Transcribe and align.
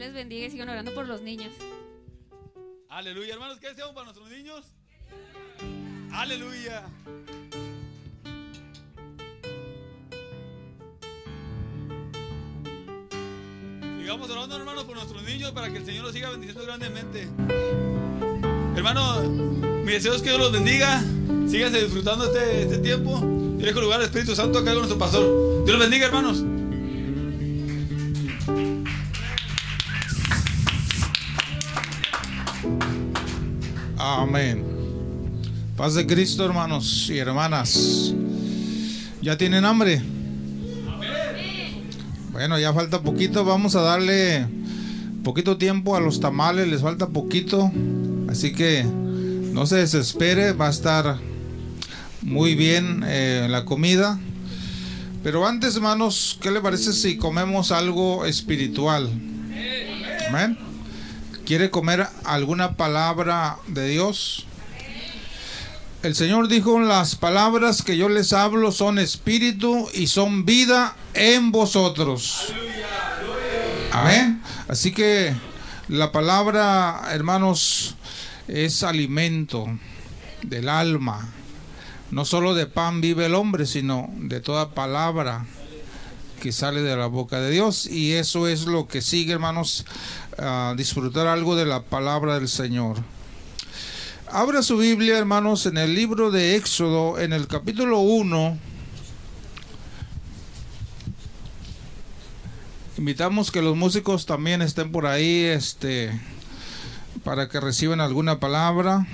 Les 0.00 0.14
bendiga 0.14 0.46
y 0.46 0.50
sigan 0.50 0.66
orando 0.66 0.94
por 0.94 1.06
los 1.06 1.20
niños. 1.20 1.52
Aleluya, 2.88 3.34
hermanos, 3.34 3.60
¿qué 3.60 3.68
deseamos 3.68 3.92
para 3.94 4.06
nuestros 4.06 4.30
niños? 4.30 4.64
Aleluya. 6.10 6.84
Sigamos 13.98 14.30
orando, 14.30 14.56
hermanos, 14.56 14.84
por 14.84 14.96
nuestros 14.96 15.22
niños 15.22 15.50
para 15.52 15.70
que 15.70 15.76
el 15.76 15.84
Señor 15.84 16.04
los 16.04 16.14
siga 16.14 16.30
bendiciendo 16.30 16.64
grandemente. 16.64 17.28
Hermano, 18.76 19.20
mi 19.84 19.92
deseo 19.92 20.14
es 20.14 20.22
que 20.22 20.30
Dios 20.30 20.40
los 20.40 20.52
bendiga. 20.52 21.02
Síganse 21.46 21.82
disfrutando 21.82 22.24
este, 22.24 22.62
este 22.62 22.78
tiempo. 22.78 23.20
Yo 23.20 23.66
dejo 23.66 23.82
lugar 23.82 24.00
al 24.00 24.06
Espíritu 24.06 24.34
Santo 24.34 24.60
acá 24.60 24.70
con 24.70 24.78
nuestro 24.78 24.98
pastor. 24.98 25.66
Dios 25.66 25.78
los 25.78 25.78
bendiga, 25.78 26.06
hermanos. 26.06 26.42
Amén. 34.30 34.64
Paz 35.76 35.94
de 35.94 36.06
Cristo, 36.06 36.44
hermanos 36.44 37.10
y 37.10 37.18
hermanas. 37.18 38.14
¿Ya 39.20 39.36
tienen 39.36 39.64
hambre? 39.64 40.00
Bueno, 42.30 42.56
ya 42.56 42.72
falta 42.72 43.02
poquito. 43.02 43.44
Vamos 43.44 43.74
a 43.74 43.80
darle 43.80 44.46
poquito 45.24 45.56
tiempo 45.56 45.96
a 45.96 46.00
los 46.00 46.20
tamales. 46.20 46.68
Les 46.68 46.80
falta 46.80 47.08
poquito. 47.08 47.72
Así 48.28 48.52
que 48.52 48.84
no 48.84 49.66
se 49.66 49.78
desespere. 49.78 50.52
Va 50.52 50.68
a 50.68 50.70
estar 50.70 51.18
muy 52.22 52.54
bien 52.54 53.02
eh, 53.04 53.48
la 53.50 53.64
comida. 53.64 54.20
Pero 55.24 55.44
antes, 55.44 55.74
hermanos, 55.74 56.38
¿qué 56.40 56.52
le 56.52 56.60
parece 56.60 56.92
si 56.92 57.16
comemos 57.16 57.72
algo 57.72 58.24
espiritual? 58.24 59.10
Amén. 60.28 60.69
¿Quiere 61.50 61.68
comer 61.68 62.06
alguna 62.22 62.76
palabra 62.76 63.58
de 63.66 63.88
Dios? 63.88 64.46
El 66.04 66.14
Señor 66.14 66.46
dijo, 66.46 66.78
las 66.78 67.16
palabras 67.16 67.82
que 67.82 67.96
yo 67.96 68.08
les 68.08 68.32
hablo 68.32 68.70
son 68.70 69.00
espíritu 69.00 69.88
y 69.92 70.06
son 70.06 70.44
vida 70.44 70.94
en 71.12 71.50
vosotros. 71.50 72.52
Amén. 73.90 74.40
Así 74.68 74.92
que 74.92 75.34
la 75.88 76.12
palabra, 76.12 77.08
hermanos, 77.10 77.96
es 78.46 78.84
alimento 78.84 79.66
del 80.42 80.68
alma. 80.68 81.30
No 82.12 82.24
solo 82.24 82.54
de 82.54 82.66
pan 82.66 83.00
vive 83.00 83.26
el 83.26 83.34
hombre, 83.34 83.66
sino 83.66 84.08
de 84.18 84.40
toda 84.40 84.70
palabra 84.70 85.46
que 86.40 86.50
sale 86.50 86.82
de 86.82 86.96
la 86.96 87.06
boca 87.06 87.40
de 87.40 87.50
Dios. 87.52 87.86
Y 87.86 88.14
eso 88.14 88.48
es 88.48 88.66
lo 88.66 88.88
que 88.88 89.02
sigue, 89.02 89.32
hermanos, 89.34 89.84
disfrutar 90.76 91.28
algo 91.28 91.54
de 91.54 91.66
la 91.66 91.82
palabra 91.82 92.34
del 92.34 92.48
Señor. 92.48 92.96
Abra 94.26 94.62
su 94.62 94.78
Biblia, 94.78 95.18
hermanos, 95.18 95.66
en 95.66 95.76
el 95.76 95.94
libro 95.94 96.30
de 96.30 96.56
Éxodo, 96.56 97.20
en 97.20 97.32
el 97.32 97.46
capítulo 97.46 98.00
1. 98.00 98.58
Invitamos 102.96 103.50
que 103.50 103.62
los 103.62 103.76
músicos 103.76 104.26
también 104.26 104.62
estén 104.62 104.92
por 104.92 105.06
ahí, 105.06 105.44
este, 105.44 106.10
para 107.24 107.48
que 107.48 107.60
reciban 107.60 108.00
alguna 108.00 108.40
palabra. 108.40 109.06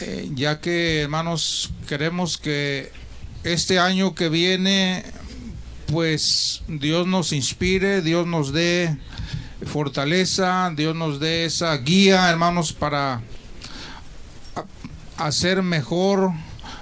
Eh, 0.00 0.30
ya 0.34 0.60
que, 0.60 1.00
hermanos, 1.00 1.72
queremos 1.88 2.36
que 2.36 2.92
este 3.46 3.78
año 3.78 4.14
que 4.14 4.28
viene, 4.28 5.04
pues 5.86 6.62
Dios 6.66 7.06
nos 7.06 7.32
inspire, 7.32 8.02
Dios 8.02 8.26
nos 8.26 8.52
dé 8.52 8.98
fortaleza, 9.64 10.72
Dios 10.74 10.96
nos 10.96 11.20
dé 11.20 11.44
esa 11.44 11.76
guía, 11.76 12.28
hermanos, 12.28 12.72
para 12.72 13.22
hacer 15.16 15.62
mejor 15.62 16.32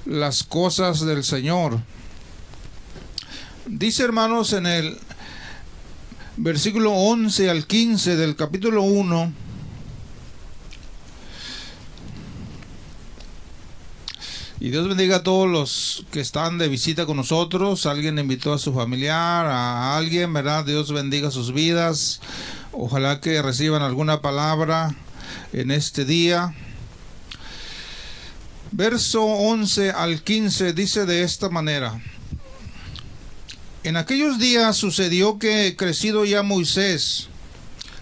las 0.06 0.42
cosas 0.42 1.04
del 1.04 1.22
Señor. 1.22 1.80
Dice, 3.66 4.02
hermanos, 4.02 4.54
en 4.54 4.66
el 4.66 4.98
versículo 6.38 6.92
11 6.92 7.50
al 7.50 7.66
15 7.66 8.16
del 8.16 8.36
capítulo 8.36 8.82
1, 8.82 9.32
Y 14.64 14.70
Dios 14.70 14.88
bendiga 14.88 15.16
a 15.16 15.22
todos 15.22 15.46
los 15.46 16.06
que 16.10 16.20
están 16.20 16.56
de 16.56 16.68
visita 16.68 17.04
con 17.04 17.18
nosotros. 17.18 17.84
Alguien 17.84 18.18
invitó 18.18 18.54
a 18.54 18.58
su 18.58 18.72
familiar, 18.72 19.44
a 19.44 19.94
alguien, 19.94 20.32
¿verdad? 20.32 20.64
Dios 20.64 20.90
bendiga 20.90 21.30
sus 21.30 21.52
vidas. 21.52 22.22
Ojalá 22.72 23.20
que 23.20 23.42
reciban 23.42 23.82
alguna 23.82 24.22
palabra 24.22 24.94
en 25.52 25.70
este 25.70 26.06
día. 26.06 26.54
Verso 28.72 29.22
11 29.22 29.90
al 29.90 30.22
15 30.22 30.72
dice 30.72 31.04
de 31.04 31.24
esta 31.24 31.50
manera. 31.50 32.00
En 33.82 33.98
aquellos 33.98 34.38
días 34.38 34.78
sucedió 34.78 35.38
que, 35.38 35.76
crecido 35.76 36.24
ya 36.24 36.42
Moisés, 36.42 37.28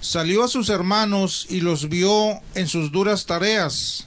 salió 0.01 0.45
a 0.45 0.49
sus 0.49 0.69
hermanos 0.69 1.45
y 1.51 1.61
los 1.61 1.89
vio 1.89 2.41
en 2.55 2.69
sus 2.69 2.93
duras 2.93 3.27
tareas 3.27 4.07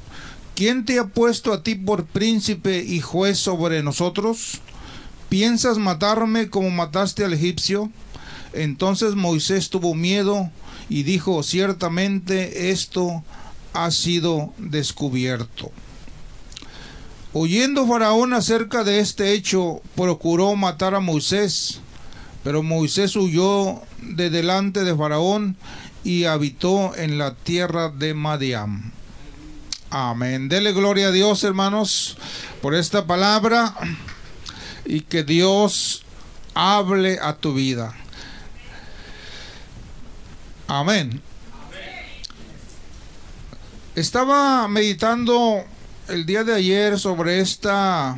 ¿Quién 0.61 0.85
te 0.85 0.99
ha 0.99 1.07
puesto 1.07 1.53
a 1.53 1.63
ti 1.63 1.73
por 1.73 2.05
príncipe 2.05 2.83
y 2.87 2.99
juez 2.99 3.39
sobre 3.39 3.81
nosotros? 3.81 4.61
¿Piensas 5.27 5.79
matarme 5.79 6.51
como 6.51 6.69
mataste 6.69 7.25
al 7.25 7.33
egipcio? 7.33 7.89
Entonces 8.53 9.15
Moisés 9.15 9.71
tuvo 9.71 9.95
miedo 9.95 10.51
y 10.87 11.01
dijo, 11.01 11.41
ciertamente 11.41 12.69
esto 12.69 13.23
ha 13.73 13.89
sido 13.89 14.53
descubierto. 14.59 15.71
Oyendo 17.33 17.87
Faraón 17.87 18.31
acerca 18.33 18.83
de 18.83 18.99
este 18.99 19.33
hecho, 19.33 19.81
procuró 19.95 20.55
matar 20.55 20.93
a 20.93 20.99
Moisés, 20.99 21.79
pero 22.43 22.61
Moisés 22.61 23.15
huyó 23.15 23.81
de 23.99 24.29
delante 24.29 24.83
de 24.83 24.95
Faraón 24.95 25.57
y 26.03 26.25
habitó 26.25 26.95
en 26.95 27.17
la 27.17 27.33
tierra 27.33 27.89
de 27.89 28.13
Madiam. 28.13 28.91
Amén. 29.93 30.47
Dele 30.47 30.71
gloria 30.71 31.09
a 31.09 31.11
Dios, 31.11 31.43
hermanos, 31.43 32.15
por 32.61 32.73
esta 32.75 33.05
palabra 33.05 33.75
y 34.85 35.01
que 35.01 35.25
Dios 35.25 36.03
hable 36.53 37.19
a 37.21 37.35
tu 37.35 37.53
vida. 37.53 37.93
Amén. 40.69 41.21
Estaba 43.93 44.65
meditando 44.69 45.65
el 46.07 46.25
día 46.25 46.45
de 46.45 46.55
ayer 46.55 46.97
sobre 46.97 47.41
esta 47.41 48.17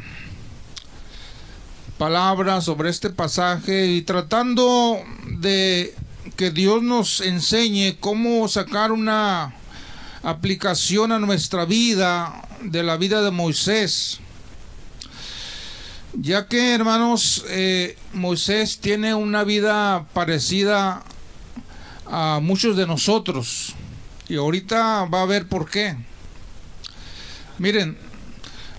palabra, 1.97 2.61
sobre 2.61 2.91
este 2.91 3.09
pasaje 3.09 3.88
y 3.88 4.03
tratando 4.03 5.00
de 5.40 5.95
que 6.35 6.51
Dios 6.51 6.84
nos 6.84 7.19
enseñe 7.19 7.97
cómo 7.99 8.47
sacar 8.47 8.91
una 8.91 9.55
aplicación 10.23 11.11
a 11.11 11.20
nuestra 11.20 11.66
vida 11.66 12.47
de 12.61 12.81
la 12.81 12.97
vida 12.97 13.22
de 13.22 13.31
Moisés. 13.31 14.20
Ya 16.14 16.47
que, 16.47 16.73
hermanos, 16.73 17.43
eh, 17.49 17.97
Moisés 18.14 18.79
tiene 18.79 19.14
una 19.14 19.43
vida 19.43 20.08
parecida 20.14 21.03
a 22.05 22.40
muchos 22.41 22.78
de 22.78 22.87
nosotros. 22.87 23.73
Y 24.29 24.37
ahorita 24.37 25.05
va 25.05 25.23
a 25.23 25.25
ver 25.25 25.47
por 25.47 25.70
qué. 25.70 25.97
Miren, 27.58 27.97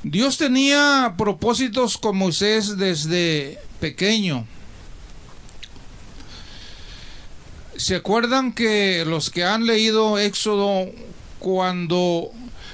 Dios 0.03 0.39
tenía 0.39 1.15
propósitos 1.19 1.99
con 1.99 2.17
Moisés 2.17 2.79
desde 2.79 3.59
pequeño. 3.81 4.47
¿Se 7.77 7.97
acuerdan 7.97 8.53
que 8.53 9.05
los 9.07 9.31
que 9.31 9.45
han 9.45 9.67
leído 9.67 10.19
Éxodo 10.19 10.87
cuando 11.45 12.31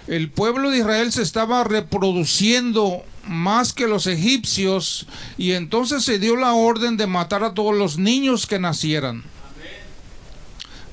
el 0.07 0.31
pueblo 0.31 0.71
de 0.71 0.79
Israel 0.79 1.11
se 1.11 1.23
estaba 1.23 1.65
reproduciendo 1.65 3.03
más 3.27 3.73
que 3.73 3.89
los 3.89 4.07
egipcios 4.07 5.09
y 5.37 5.53
entonces 5.53 6.05
se 6.05 6.21
dio 6.21 6.37
la 6.37 6.53
orden 6.53 6.97
de 6.97 7.09
matar 7.09 7.43
a 7.43 7.53
todos 7.53 7.75
los 7.75 7.99
niños 7.99 8.47
que 8.47 8.61
nacieran. 8.61 9.25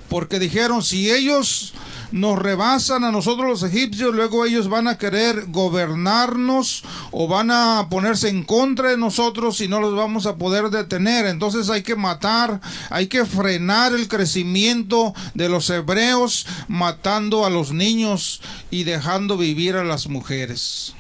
Porque 0.10 0.40
dijeron, 0.40 0.82
si 0.82 1.12
ellos 1.12 1.76
nos 2.12 2.40
rebasan 2.40 3.04
a 3.04 3.12
nosotros 3.12 3.48
los 3.48 3.64
egipcios, 3.64 4.14
luego 4.14 4.46
ellos 4.46 4.70
van 4.70 4.88
a 4.88 4.98
querer 4.98 5.46
gobernarnos 5.48 6.84
o 7.12 7.28
van 7.28 7.52
a 7.52 7.88
ponerse 7.90 8.30
en 8.30 8.44
contra 8.44 8.92
de 8.92 8.98
nosotros 8.98 9.62
y 9.62 9.68
no 9.68 9.80
los 9.80 9.96
vamos 9.96 10.26
a 10.26 10.38
poder 10.38 10.70
detener. 10.70 11.26
Entonces 11.26 11.70
hay 11.70 11.84
que 11.84 11.96
matar, 11.96 12.62
hay 12.90 13.08
que 13.08 13.26
frenar 13.26 13.94
el 13.94 14.08
crecimiento 14.08 15.14
de 15.34 15.50
los 15.50 15.70
hebreos 15.70 16.48
matando 16.68 17.46
a 17.46 17.50
los 17.50 17.72
niños 17.72 18.42
y 18.72 18.84
dejando 18.84 19.38
vivir 19.38 19.76
a 19.76 19.84
las 19.84 20.08
mujeres. 20.08 20.94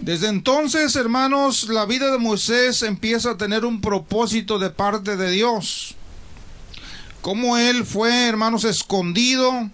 Desde 0.00 0.26
entonces, 0.26 0.96
hermanos, 0.96 1.68
la 1.68 1.86
vida 1.86 2.10
de 2.10 2.18
Moisés 2.18 2.82
empieza 2.82 3.30
a 3.30 3.36
tener 3.36 3.64
un 3.64 3.80
propósito 3.80 4.58
de 4.58 4.70
parte 4.70 5.16
de 5.16 5.30
Dios 5.30 5.94
cómo 7.22 7.56
él 7.56 7.86
fue, 7.86 8.26
hermanos, 8.26 8.64
escondido 8.64 9.70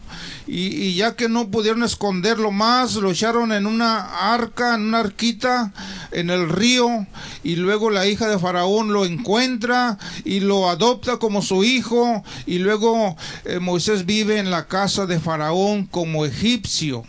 y, 0.46 0.94
ya 0.94 1.16
que 1.16 1.28
no 1.28 1.50
pudieron 1.50 1.82
esconderlo 1.82 2.52
más, 2.52 2.94
lo 2.94 3.10
echaron 3.10 3.52
en 3.52 3.66
una 3.66 4.34
arca, 4.34 4.74
en 4.74 4.82
una 4.82 5.00
arquita 5.00 5.72
en 6.12 6.30
el 6.30 6.48
río 6.48 7.06
y 7.42 7.56
luego 7.56 7.90
la 7.90 8.06
hija 8.06 8.28
de 8.28 8.38
Faraón 8.38 8.92
lo 8.92 9.06
encuentra 9.06 9.98
y 10.24 10.40
lo 10.40 10.68
adopta 10.68 11.16
como 11.16 11.42
su 11.42 11.64
hijo 11.64 12.22
y 12.46 12.58
luego 12.58 13.16
eh, 13.44 13.58
Moisés 13.58 14.04
vive 14.06 14.38
en 14.38 14.50
la 14.50 14.68
casa 14.68 15.06
de 15.06 15.18
Faraón 15.18 15.86
como 15.86 16.26
egipcio. 16.26 17.02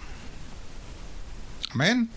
Amén. 1.72 2.10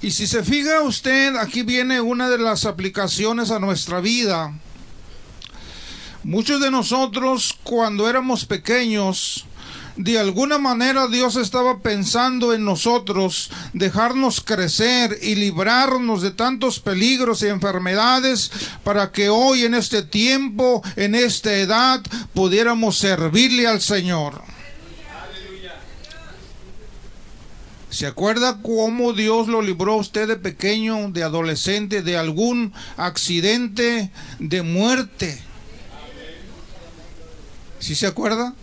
Y 0.00 0.12
si 0.12 0.26
se 0.26 0.42
fija 0.42 0.80
usted, 0.82 1.36
aquí 1.36 1.62
viene 1.62 2.00
una 2.00 2.30
de 2.30 2.38
las 2.38 2.64
aplicaciones 2.64 3.50
a 3.50 3.58
nuestra 3.58 4.00
vida 4.00 4.54
Muchos 6.24 6.60
de 6.60 6.70
nosotros 6.70 7.56
cuando 7.62 8.08
éramos 8.08 8.44
pequeños, 8.44 9.46
de 9.96 10.18
alguna 10.18 10.58
manera 10.58 11.06
Dios 11.06 11.36
estaba 11.36 11.80
pensando 11.80 12.52
en 12.52 12.64
nosotros, 12.64 13.50
dejarnos 13.72 14.40
crecer 14.40 15.18
y 15.22 15.36
librarnos 15.36 16.22
de 16.22 16.32
tantos 16.32 16.80
peligros 16.80 17.42
y 17.42 17.46
enfermedades 17.46 18.50
para 18.84 19.12
que 19.12 19.28
hoy 19.28 19.64
en 19.64 19.74
este 19.74 20.02
tiempo, 20.02 20.82
en 20.96 21.14
esta 21.14 21.52
edad, 21.54 22.00
pudiéramos 22.34 22.98
servirle 22.98 23.66
al 23.66 23.80
Señor. 23.80 24.42
¿Se 27.90 28.06
acuerda 28.06 28.60
cómo 28.60 29.12
Dios 29.12 29.48
lo 29.48 29.62
libró 29.62 29.94
a 29.94 29.96
usted 29.96 30.28
de 30.28 30.36
pequeño, 30.36 31.10
de 31.10 31.22
adolescente, 31.22 32.02
de 32.02 32.18
algún 32.18 32.72
accidente, 32.96 34.10
de 34.38 34.62
muerte? 34.62 35.47
¿Sí 37.78 37.94
se 37.94 38.06
acuerda? 38.06 38.54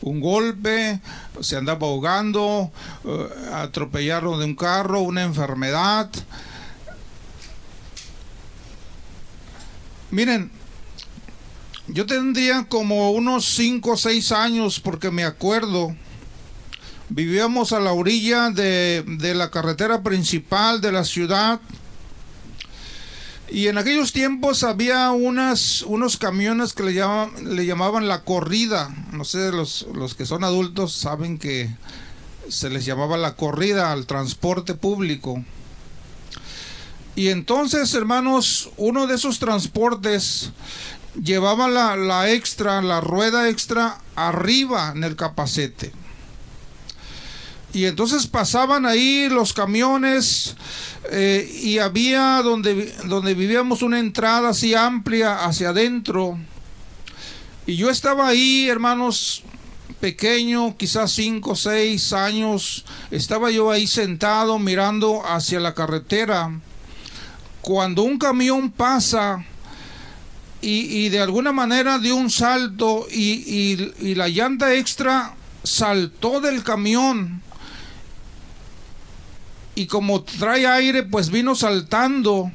Un 0.00 0.20
golpe, 0.20 1.00
se 1.40 1.56
andaba 1.56 1.86
ahogando, 1.86 2.70
uh, 3.04 3.54
atropellaron 3.54 4.38
de 4.38 4.44
un 4.44 4.54
carro, 4.54 5.00
una 5.00 5.22
enfermedad. 5.22 6.08
Miren, 10.12 10.52
yo 11.88 12.06
tendría 12.06 12.66
como 12.68 13.10
unos 13.10 13.46
5 13.46 13.90
o 13.90 13.96
6 13.96 14.32
años 14.32 14.78
porque 14.78 15.10
me 15.10 15.24
acuerdo. 15.24 15.96
Vivíamos 17.08 17.72
a 17.72 17.80
la 17.80 17.92
orilla 17.92 18.50
de, 18.50 19.04
de 19.06 19.34
la 19.34 19.50
carretera 19.50 20.02
principal 20.02 20.80
de 20.80 20.92
la 20.92 21.04
ciudad 21.04 21.60
y 23.48 23.68
en 23.68 23.78
aquellos 23.78 24.12
tiempos 24.12 24.64
había 24.64 25.10
unos 25.12 26.16
camiones 26.18 26.72
que 26.72 26.82
le, 26.82 26.94
llamaban, 26.94 27.56
le 27.56 27.64
llamaban 27.64 28.08
la 28.08 28.22
corrida. 28.22 28.94
No 29.12 29.24
sé, 29.24 29.52
los, 29.52 29.86
los 29.94 30.14
que 30.14 30.26
son 30.26 30.42
adultos 30.42 30.92
saben 30.92 31.38
que 31.38 31.70
se 32.48 32.70
les 32.70 32.84
llamaba 32.84 33.16
la 33.16 33.36
corrida 33.36 33.92
al 33.92 34.06
transporte 34.06 34.74
público. 34.74 35.44
Y 37.14 37.28
entonces, 37.28 37.94
hermanos, 37.94 38.70
uno 38.76 39.06
de 39.06 39.14
esos 39.14 39.38
transportes 39.38 40.50
llevaba 41.22 41.68
la, 41.68 41.96
la 41.96 42.30
extra, 42.30 42.82
la 42.82 43.00
rueda 43.00 43.48
extra 43.48 44.00
arriba 44.16 44.92
en 44.94 45.04
el 45.04 45.16
capacete. 45.16 45.92
Y 47.76 47.84
entonces 47.84 48.26
pasaban 48.26 48.86
ahí 48.86 49.28
los 49.28 49.52
camiones 49.52 50.56
eh, 51.12 51.46
y 51.62 51.76
había 51.76 52.40
donde, 52.42 52.90
donde 53.04 53.34
vivíamos 53.34 53.82
una 53.82 53.98
entrada 53.98 54.48
así 54.48 54.74
amplia 54.74 55.44
hacia 55.44 55.68
adentro. 55.68 56.38
Y 57.66 57.76
yo 57.76 57.90
estaba 57.90 58.28
ahí, 58.28 58.66
hermanos, 58.66 59.42
pequeño, 60.00 60.74
quizás 60.78 61.12
cinco, 61.12 61.54
seis 61.54 62.14
años, 62.14 62.86
estaba 63.10 63.50
yo 63.50 63.70
ahí 63.70 63.86
sentado 63.86 64.58
mirando 64.58 65.20
hacia 65.26 65.60
la 65.60 65.74
carretera. 65.74 66.58
Cuando 67.60 68.04
un 68.04 68.16
camión 68.16 68.70
pasa 68.70 69.44
y, 70.62 71.10
de 71.10 71.20
alguna 71.20 71.52
manera 71.52 71.98
dio 71.98 72.16
un 72.16 72.30
salto 72.30 73.06
y, 73.12 73.92
y 74.00 74.14
la 74.14 74.28
llanta 74.28 74.72
extra 74.72 75.34
saltó 75.62 76.40
del 76.40 76.62
camión 76.62 77.44
y 79.76 79.86
como 79.86 80.24
trae 80.24 80.66
aire, 80.66 81.04
pues 81.04 81.30
vino 81.30 81.54
saltando 81.54 82.50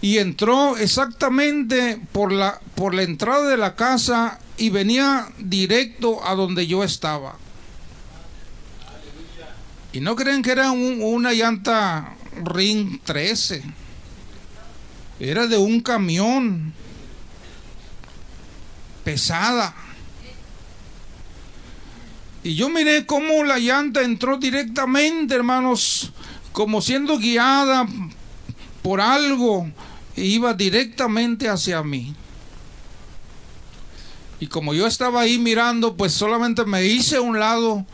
y 0.00 0.18
entró 0.18 0.76
exactamente 0.76 2.00
por 2.12 2.32
la, 2.32 2.60
por 2.74 2.94
la 2.94 3.02
entrada 3.02 3.48
de 3.48 3.56
la 3.56 3.76
casa 3.76 4.40
y 4.56 4.70
venía 4.70 5.28
directo 5.38 6.26
a 6.26 6.34
donde 6.34 6.66
yo 6.66 6.82
estaba. 6.82 7.36
Y 9.92 10.00
no 10.00 10.16
creen 10.16 10.42
que 10.42 10.52
era 10.52 10.70
una 10.70 11.32
llanta 11.32 12.16
Ring 12.42 13.00
13. 13.04 13.62
Era 15.20 15.46
de 15.46 15.58
un 15.58 15.80
camión 15.80 16.72
pesada. 19.04 19.74
Y 22.48 22.54
yo 22.54 22.70
miré 22.70 23.04
cómo 23.04 23.44
la 23.44 23.58
llanta 23.58 24.00
entró 24.00 24.38
directamente, 24.38 25.34
hermanos, 25.34 26.12
como 26.52 26.80
siendo 26.80 27.18
guiada 27.18 27.86
por 28.80 29.02
algo, 29.02 29.70
e 30.16 30.24
iba 30.24 30.54
directamente 30.54 31.50
hacia 31.50 31.82
mí. 31.82 32.14
Y 34.40 34.46
como 34.46 34.72
yo 34.72 34.86
estaba 34.86 35.20
ahí 35.20 35.36
mirando, 35.36 35.94
pues 35.94 36.14
solamente 36.14 36.64
me 36.64 36.86
hice 36.86 37.16
a 37.16 37.20
un 37.20 37.38
lado 37.38 37.84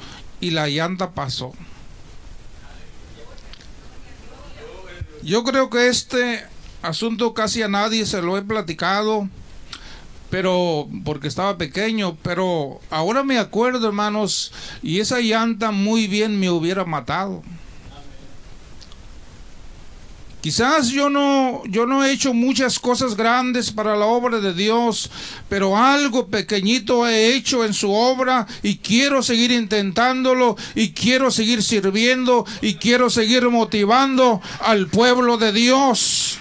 y 0.40 0.52
la 0.52 0.68
llanta 0.68 1.14
pasó. 1.14 1.52
Yo 5.24 5.42
creo 5.42 5.68
que 5.68 5.88
este 5.88 6.44
asunto 6.80 7.34
casi 7.34 7.60
a 7.62 7.66
nadie 7.66 8.06
se 8.06 8.22
lo 8.22 8.38
he 8.38 8.42
platicado 8.42 9.28
pero 10.34 10.88
porque 11.04 11.28
estaba 11.28 11.56
pequeño, 11.56 12.16
pero 12.20 12.80
ahora 12.90 13.22
me 13.22 13.38
acuerdo, 13.38 13.86
hermanos, 13.86 14.50
y 14.82 14.98
esa 14.98 15.20
llanta 15.20 15.70
muy 15.70 16.08
bien 16.08 16.40
me 16.40 16.50
hubiera 16.50 16.84
matado. 16.84 17.44
Quizás 20.40 20.88
yo 20.88 21.08
no, 21.08 21.62
yo 21.66 21.86
no 21.86 22.02
he 22.02 22.10
hecho 22.10 22.34
muchas 22.34 22.80
cosas 22.80 23.14
grandes 23.14 23.70
para 23.70 23.94
la 23.94 24.06
obra 24.06 24.40
de 24.40 24.52
Dios, 24.54 25.08
pero 25.48 25.76
algo 25.76 26.26
pequeñito 26.26 27.06
he 27.06 27.36
hecho 27.36 27.64
en 27.64 27.72
su 27.72 27.92
obra 27.92 28.44
y 28.64 28.78
quiero 28.78 29.22
seguir 29.22 29.52
intentándolo 29.52 30.56
y 30.74 30.90
quiero 30.90 31.30
seguir 31.30 31.62
sirviendo 31.62 32.44
y 32.60 32.74
quiero 32.74 33.08
seguir 33.08 33.48
motivando 33.50 34.42
al 34.58 34.88
pueblo 34.88 35.36
de 35.36 35.52
Dios. 35.52 36.38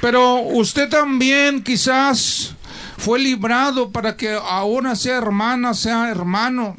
Pero 0.00 0.40
usted 0.40 0.88
también 0.88 1.62
quizás 1.62 2.56
fue 3.02 3.18
librado 3.18 3.90
para 3.90 4.16
que 4.16 4.30
ahora 4.32 4.94
sea 4.94 5.18
hermana, 5.18 5.74
sea 5.74 6.08
hermano. 6.08 6.76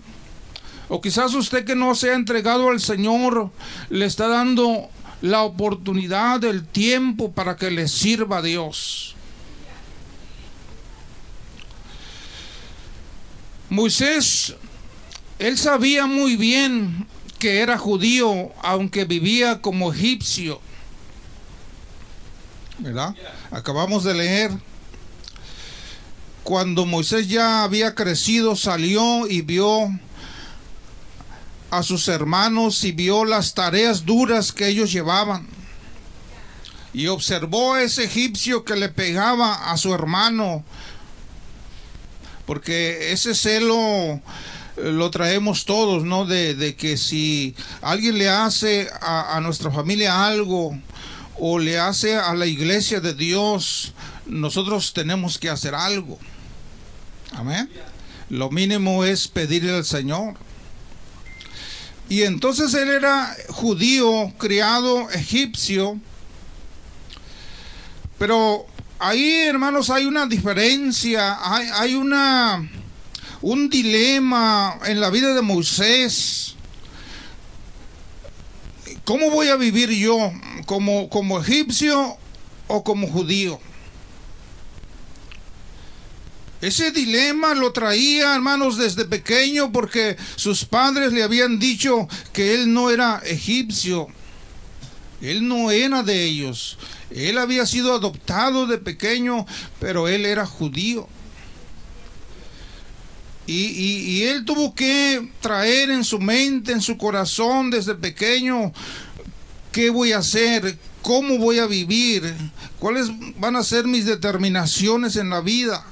O 0.87 1.01
quizás 1.01 1.33
usted 1.33 1.65
que 1.65 1.75
no 1.75 1.95
se 1.95 2.11
ha 2.11 2.13
entregado 2.13 2.69
al 2.69 2.79
Señor 2.79 3.51
le 3.89 4.05
está 4.05 4.29
dando 4.29 4.89
la 5.21 5.41
oportunidad, 5.41 6.39
del 6.39 6.65
tiempo 6.65 7.33
para 7.33 7.57
que 7.57 7.71
le 7.71 7.89
sirva 7.89 8.37
a 8.37 8.41
Dios. 8.41 9.15
Moisés, 13.69 14.55
él 15.39 15.57
sabía 15.57 16.05
muy 16.05 16.37
bien 16.37 17.05
que 17.37 17.59
era 17.59 17.77
judío, 17.77 18.53
aunque 18.61 19.03
vivía 19.03 19.61
como 19.61 19.91
egipcio. 19.91 20.61
¿Verdad? 22.79 23.13
Acabamos 23.51 24.05
de 24.05 24.13
leer 24.13 24.51
cuando 26.43 26.85
Moisés 26.85 27.29
ya 27.29 27.63
había 27.63 27.95
crecido, 27.95 28.55
salió 28.55 29.27
y 29.27 29.41
vio 29.41 29.89
a 31.71 31.83
sus 31.83 32.07
hermanos 32.07 32.83
y 32.83 32.91
vio 32.91 33.25
las 33.25 33.53
tareas 33.53 34.05
duras 34.05 34.51
que 34.51 34.67
ellos 34.67 34.91
llevaban. 34.91 35.47
y 36.95 37.07
observó 37.07 37.73
a 37.73 37.81
ese 37.81 38.03
egipcio 38.03 38.63
que 38.63 38.75
le 38.75 38.88
pegaba 38.88 39.71
a 39.71 39.77
su 39.77 39.95
hermano, 39.95 40.63
porque 42.45 43.12
ese 43.12 43.33
celo 43.33 43.75
eh, 43.75 44.21
lo 44.75 45.09
traemos 45.09 45.65
todos, 45.65 46.03
¿no? 46.03 46.25
De, 46.27 46.75
que 46.77 46.97
si 46.97 47.55
alguien 47.81 48.19
le 48.19 48.29
hace 48.29 48.89
a, 49.01 49.35
a, 49.35 49.41
nuestra 49.41 49.71
familia 49.71 50.23
algo 50.23 50.77
o 51.39 51.57
le 51.57 51.79
hace 51.79 52.15
a 52.15 52.35
la 52.35 52.45
iglesia 52.45 53.00
de 53.00 53.15
Dios, 53.15 53.93
nosotros 54.27 54.93
tenemos 54.93 55.39
que 55.39 55.50
hacer 55.50 55.73
algo. 55.73 56.19
Amén. 57.35 57.69
Lo 58.29 58.49
mínimo 58.49 59.03
es 59.03 59.27
pedirle 59.27 59.75
al 59.75 59.85
Señor. 59.85 60.35
Y 62.09 62.23
entonces 62.23 62.73
él 62.73 62.89
era 62.89 63.35
judío, 63.49 64.31
criado 64.37 65.09
egipcio, 65.11 65.99
pero 68.19 68.65
ahí, 68.99 69.41
hermanos, 69.47 69.89
hay 69.89 70.05
una 70.05 70.25
diferencia, 70.25 71.37
hay, 71.41 71.67
hay 71.73 71.95
una 71.95 72.69
un 73.41 73.69
dilema 73.69 74.79
en 74.85 75.01
la 75.01 75.09
vida 75.09 75.33
de 75.33 75.41
Moisés. 75.41 76.55
¿Cómo 79.03 79.29
voy 79.29 79.49
a 79.49 79.57
vivir 79.57 79.89
yo? 79.89 80.31
¿Como, 80.65 81.09
como 81.09 81.41
egipcio 81.41 82.17
o 82.67 82.83
como 82.83 83.07
judío? 83.07 83.59
Ese 86.63 86.91
dilema 86.91 87.53
lo 87.55 87.74
traía, 87.74 88.34
hermanos, 88.34 88.77
desde 88.77 89.03
pequeño 89.03 89.74
porque 89.74 90.15
sus 90.38 90.63
padres 90.63 91.12
le 91.12 91.22
habían 91.22 91.60
dicho 91.60 92.08
que 92.32 92.53
él 92.55 92.72
no 92.72 92.89
era 92.89 93.22
egipcio. 93.25 94.08
Él 95.22 95.46
no 95.46 95.72
era 95.72 96.03
de 96.03 96.24
ellos. 96.24 96.77
Él 97.12 97.38
había 97.38 97.65
sido 97.65 97.93
adoptado 97.93 98.65
de 98.65 98.77
pequeño, 98.77 99.46
pero 99.82 100.08
él 100.08 100.25
era 100.25 100.46
judío. 100.46 101.10
Y, 103.46 103.65
y, 103.65 104.24
él 104.24 104.46
tuvo 104.46 104.74
que 104.74 105.32
traer 105.41 105.91
en 105.91 106.05
su 106.05 106.17
mente, 106.17 106.72
en 106.72 106.79
su 106.79 106.98
corazón 106.98 107.72
desde 107.72 107.93
pequeño, 107.93 108.72
¿qué 109.74 109.89
voy 109.89 110.13
a 110.13 110.20
hacer? 110.20 110.77
¿Cómo 111.01 111.38
voy 111.39 111.60
a 111.60 111.65
vivir? 111.65 112.34
¿Cuáles 112.79 113.08
van 113.38 113.58
a 113.58 113.63
ser 113.63 113.86
mis 113.86 114.05
determinaciones 114.05 115.17
en 115.17 115.29
la 115.29 115.41
vida? 115.41 115.86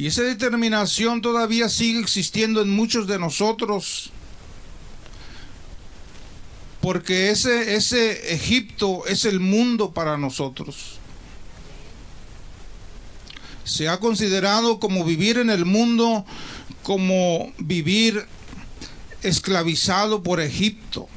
Y 0.00 0.06
esa 0.06 0.22
determinación 0.22 1.20
todavía 1.20 1.68
sigue 1.68 2.00
existiendo 2.00 2.62
en 2.62 2.70
muchos 2.70 3.06
de 3.06 3.18
nosotros. 3.18 4.12
Porque 6.80 7.28
ese, 7.28 8.32
Egipto 8.32 9.04
es 9.06 9.26
el 9.26 9.40
mundo 9.40 9.90
para 9.92 10.16
nosotros. 10.16 10.96
Se 13.64 13.90
ha 13.90 14.00
considerado 14.00 14.80
como 14.80 15.04
vivir 15.04 15.36
en 15.36 15.50
el 15.50 15.66
mundo, 15.66 16.24
como 16.82 17.52
vivir 17.58 18.24
esclavizado 19.22 20.22
por 20.22 20.40
Egipto. 20.40 21.08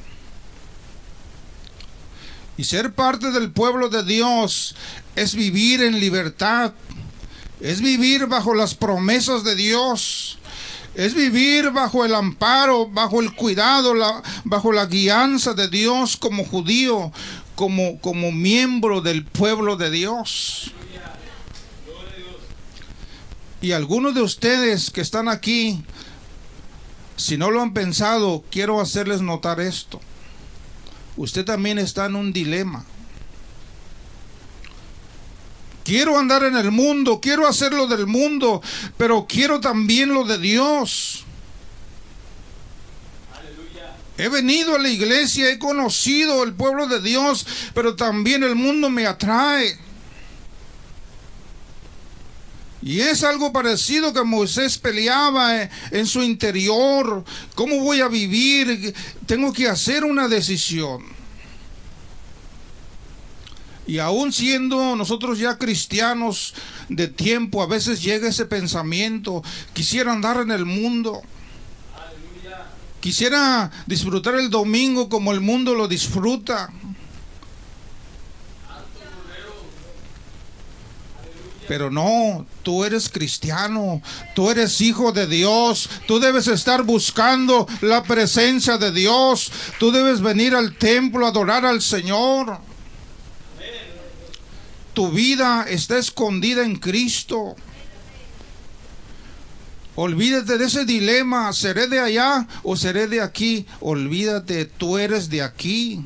Y 2.58 2.64
ser 2.64 2.92
parte 2.92 3.30
del 3.30 3.50
pueblo 3.50 3.88
de 3.88 4.04
Dios 4.04 4.76
es 5.16 5.34
vivir 5.34 5.82
en 5.82 6.00
libertad, 6.00 6.74
es 7.64 7.80
vivir 7.80 8.26
bajo 8.26 8.54
las 8.54 8.74
promesas 8.74 9.42
de 9.42 9.56
Dios, 9.56 10.36
es 10.94 11.14
vivir 11.14 11.70
bajo 11.70 12.04
el 12.04 12.14
amparo, 12.14 12.90
bajo 12.90 13.22
el 13.22 13.34
cuidado, 13.34 13.94
bajo 14.44 14.70
la 14.70 14.84
guianza 14.84 15.54
de 15.54 15.68
Dios 15.68 16.18
como 16.18 16.44
judío, 16.44 17.10
como, 17.54 17.98
como 18.02 18.32
miembro 18.32 19.00
del 19.00 19.24
pueblo 19.24 19.76
de 19.76 19.90
Dios. 19.90 20.72
Y 23.62 23.72
algunos 23.72 24.14
de 24.14 24.20
ustedes 24.20 24.90
que 24.90 25.00
están 25.00 25.26
aquí, 25.26 25.82
si 27.16 27.38
no 27.38 27.50
lo 27.50 27.62
han 27.62 27.72
pensado, 27.72 28.44
quiero 28.50 28.78
hacerles 28.78 29.22
notar 29.22 29.58
esto. 29.58 30.02
Usted 31.16 31.46
también 31.46 31.78
está 31.78 32.04
en 32.04 32.16
un 32.16 32.34
dilema. 32.34 32.84
Quiero 35.84 36.18
andar 36.18 36.44
en 36.44 36.56
el 36.56 36.70
mundo, 36.70 37.20
quiero 37.20 37.46
hacer 37.46 37.74
lo 37.74 37.86
del 37.86 38.06
mundo, 38.06 38.62
pero 38.96 39.26
quiero 39.28 39.60
también 39.60 40.14
lo 40.14 40.24
de 40.24 40.38
Dios. 40.38 41.24
He 44.16 44.28
venido 44.28 44.76
a 44.76 44.78
la 44.78 44.88
iglesia, 44.88 45.50
he 45.50 45.58
conocido 45.58 46.42
el 46.44 46.54
pueblo 46.54 46.86
de 46.86 47.02
Dios, 47.02 47.46
pero 47.74 47.96
también 47.96 48.44
el 48.44 48.54
mundo 48.54 48.88
me 48.88 49.06
atrae. 49.06 49.76
Y 52.80 53.00
es 53.00 53.24
algo 53.24 53.52
parecido 53.52 54.12
que 54.12 54.22
Moisés 54.22 54.78
peleaba 54.78 55.68
en 55.90 56.06
su 56.06 56.22
interior. 56.22 57.24
¿Cómo 57.54 57.80
voy 57.80 58.00
a 58.00 58.08
vivir? 58.08 58.94
Tengo 59.26 59.52
que 59.52 59.68
hacer 59.68 60.04
una 60.04 60.28
decisión. 60.28 61.13
Y 63.86 63.98
aún 63.98 64.32
siendo 64.32 64.96
nosotros 64.96 65.38
ya 65.38 65.58
cristianos 65.58 66.54
de 66.88 67.08
tiempo, 67.08 67.62
a 67.62 67.66
veces 67.66 68.02
llega 68.02 68.28
ese 68.28 68.46
pensamiento, 68.46 69.42
quisiera 69.72 70.12
andar 70.12 70.38
en 70.38 70.50
el 70.50 70.64
mundo. 70.64 71.20
Quisiera 73.00 73.70
disfrutar 73.86 74.36
el 74.36 74.48
domingo 74.48 75.10
como 75.10 75.32
el 75.32 75.40
mundo 75.40 75.74
lo 75.74 75.86
disfruta. 75.86 76.72
Pero 81.68 81.90
no, 81.90 82.46
tú 82.62 82.84
eres 82.84 83.08
cristiano, 83.08 84.00
tú 84.34 84.50
eres 84.50 84.80
hijo 84.80 85.12
de 85.12 85.26
Dios, 85.26 85.88
tú 86.06 86.20
debes 86.20 86.46
estar 86.46 86.82
buscando 86.82 87.66
la 87.80 88.02
presencia 88.02 88.76
de 88.76 88.92
Dios, 88.92 89.50
tú 89.78 89.90
debes 89.90 90.20
venir 90.20 90.54
al 90.54 90.76
templo 90.76 91.24
a 91.24 91.30
adorar 91.30 91.64
al 91.64 91.80
Señor 91.80 92.58
tu 94.94 95.10
vida 95.10 95.66
está 95.68 95.98
escondida 95.98 96.64
en 96.64 96.76
Cristo. 96.76 97.56
Olvídate 99.96 100.58
de 100.58 100.64
ese 100.64 100.84
dilema, 100.84 101.52
¿seré 101.52 101.86
de 101.86 102.00
allá 102.00 102.48
o 102.62 102.76
seré 102.76 103.06
de 103.06 103.20
aquí? 103.20 103.66
Olvídate, 103.80 104.64
tú 104.64 104.98
eres 104.98 105.28
de 105.30 105.42
aquí. 105.42 106.04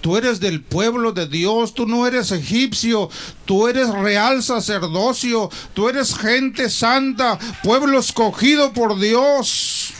Tú 0.00 0.16
eres 0.16 0.38
del 0.38 0.62
pueblo 0.62 1.12
de 1.12 1.26
Dios, 1.26 1.74
tú 1.74 1.86
no 1.86 2.06
eres 2.06 2.30
egipcio, 2.30 3.10
tú 3.44 3.66
eres 3.66 3.88
real 3.88 4.44
sacerdocio, 4.44 5.50
tú 5.74 5.88
eres 5.88 6.16
gente 6.16 6.70
santa, 6.70 7.36
pueblo 7.64 7.98
escogido 7.98 8.72
por 8.72 9.00
Dios. 9.00 9.92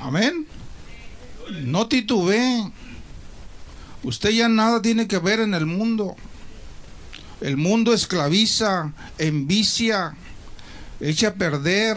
Amén. 0.00 0.48
No 1.62 1.86
titubeen. 1.86 2.72
Usted 4.04 4.30
ya 4.30 4.48
nada 4.48 4.82
tiene 4.82 5.06
que 5.06 5.18
ver 5.18 5.40
en 5.40 5.54
el 5.54 5.66
mundo. 5.66 6.16
El 7.40 7.56
mundo 7.56 7.92
esclaviza, 7.92 8.92
envicia, 9.18 10.14
echa 11.00 11.28
a 11.28 11.34
perder. 11.34 11.96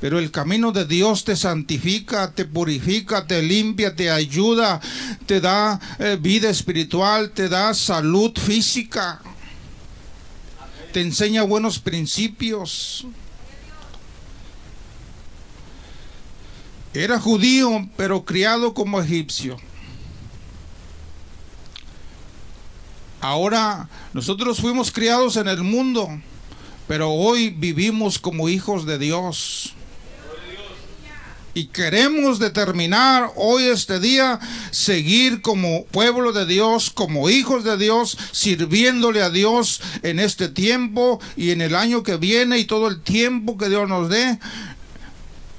Pero 0.00 0.18
el 0.18 0.30
camino 0.30 0.72
de 0.72 0.84
Dios 0.84 1.24
te 1.24 1.36
santifica, 1.36 2.32
te 2.32 2.44
purifica, 2.44 3.26
te 3.26 3.42
limpia, 3.42 3.94
te 3.94 4.10
ayuda, 4.10 4.80
te 5.24 5.40
da 5.40 5.80
eh, 5.98 6.18
vida 6.20 6.50
espiritual, 6.50 7.30
te 7.30 7.48
da 7.48 7.72
salud 7.72 8.32
física, 8.38 9.22
te 10.92 11.00
enseña 11.00 11.42
buenos 11.42 11.78
principios. 11.78 13.06
Era 16.92 17.18
judío, 17.18 17.88
pero 17.96 18.24
criado 18.24 18.74
como 18.74 19.00
egipcio. 19.00 19.56
Ahora 23.24 23.88
nosotros 24.12 24.60
fuimos 24.60 24.92
criados 24.92 25.38
en 25.38 25.48
el 25.48 25.62
mundo, 25.62 26.10
pero 26.86 27.10
hoy 27.10 27.48
vivimos 27.48 28.18
como 28.18 28.50
hijos 28.50 28.84
de 28.84 28.98
Dios. 28.98 29.72
Y 31.54 31.68
queremos 31.68 32.38
determinar 32.38 33.30
hoy 33.36 33.62
este 33.62 33.98
día 33.98 34.40
seguir 34.72 35.40
como 35.40 35.86
pueblo 35.86 36.34
de 36.34 36.44
Dios, 36.44 36.90
como 36.90 37.30
hijos 37.30 37.64
de 37.64 37.78
Dios, 37.78 38.18
sirviéndole 38.32 39.22
a 39.22 39.30
Dios 39.30 39.80
en 40.02 40.20
este 40.20 40.50
tiempo 40.50 41.18
y 41.34 41.50
en 41.52 41.62
el 41.62 41.76
año 41.76 42.02
que 42.02 42.18
viene 42.18 42.58
y 42.58 42.66
todo 42.66 42.88
el 42.88 43.00
tiempo 43.00 43.56
que 43.56 43.70
Dios 43.70 43.88
nos 43.88 44.10
dé. 44.10 44.38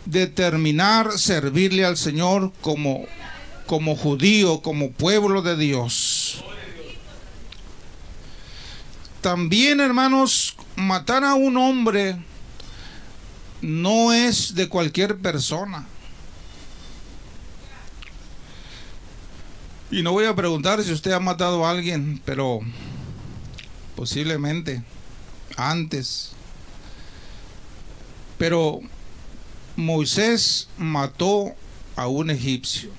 Determinar 0.05 1.17
servirle 1.17 1.84
al 1.84 1.98
Señor 1.98 2.53
como, 2.62 3.05
como 3.65 3.95
judío, 3.95 4.62
como 4.62 4.91
pueblo 4.91 5.41
de 5.41 5.57
Dios. 5.57 6.43
También, 9.25 9.79
hermanos, 9.79 10.55
matar 10.75 11.24
a 11.24 11.34
un 11.34 11.58
hombre 11.58 12.15
no 13.60 14.13
es 14.13 14.53
de 14.53 14.70
cualquier 14.70 15.17
persona. 15.17 15.88
Y 19.89 20.03
no 20.03 20.12
voy 20.12 20.25
a 20.25 20.36
preguntar 20.36 20.84
si 20.84 20.91
usted 20.91 21.12
ha 21.12 21.20
matado 21.20 21.65
a 21.65 21.72
alguien, 21.72 22.22
pero 22.24 22.60
posiblemente 23.96 24.84
antes. 25.58 26.34
Pero 28.38 28.79
Moisés 29.75 30.70
mató 30.77 31.55
a 31.96 32.05
un 32.05 32.29
egipcio. 32.29 32.91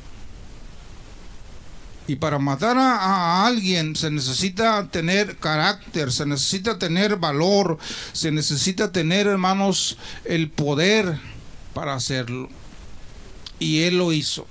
Y 2.09 2.17
para 2.17 2.39
matar 2.39 2.79
a, 2.79 3.47
alguien 3.47 3.97
se 3.97 4.11
necesita 4.11 4.89
tener 4.89 5.37
carácter, 5.39 6.13
se 6.13 6.25
necesita 6.25 6.79
tener 6.79 7.17
valor, 7.17 7.79
se 8.13 8.31
necesita 8.31 8.93
tener, 8.93 9.27
hermanos, 9.27 9.99
el 10.25 10.49
poder 10.51 11.19
para 11.75 11.95
hacerlo. 11.95 12.49
Y 13.59 13.83
él 13.83 13.99
lo 13.99 14.13
hizo. 14.13 14.47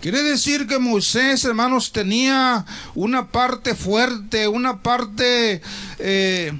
Quiere 0.00 0.22
decir 0.22 0.66
que 0.66 0.78
Moisés, 0.78 1.44
hermanos, 1.44 1.92
tenía 1.92 2.64
una 2.94 3.28
parte 3.30 3.74
fuerte, 3.74 4.46
una 4.48 4.82
parte 4.82 5.62
eh, 5.98 6.52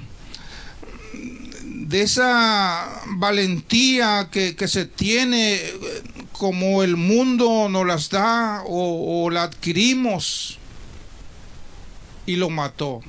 de 1.63 2.01
esa 2.01 3.01
valentía 3.17 4.29
que, 4.31 4.55
se 4.67 4.85
tiene 4.85 5.55
eh, 5.55 5.73
como 6.37 6.83
el 6.83 6.95
mundo 6.95 7.67
nos 7.69 7.85
las 7.85 8.09
da 8.09 8.63
o, 8.65 9.29
la 9.29 9.43
adquirimos 9.43 10.59
y 12.25 12.35
lo 12.35 12.49
mató. 12.49 13.01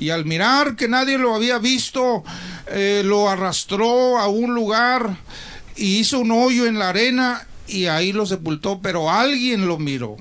Y 0.00 0.10
al 0.10 0.24
mirar 0.24 0.76
que 0.76 0.88
nadie 0.88 1.18
lo 1.18 1.34
había 1.34 1.58
visto, 1.58 2.24
eh, 2.66 3.02
lo 3.04 3.28
arrastró 3.28 4.18
a 4.18 4.28
un 4.28 4.54
lugar 4.54 5.18
y 5.76 5.98
hizo 5.98 6.18
un 6.18 6.32
hoyo 6.32 6.66
en 6.66 6.78
la 6.78 6.88
arena 6.88 7.46
y 7.66 7.86
ahí 7.86 8.12
lo 8.12 8.26
sepultó, 8.26 8.80
pero 8.82 9.10
alguien 9.10 9.66
lo 9.66 9.78
miró. 9.78 10.16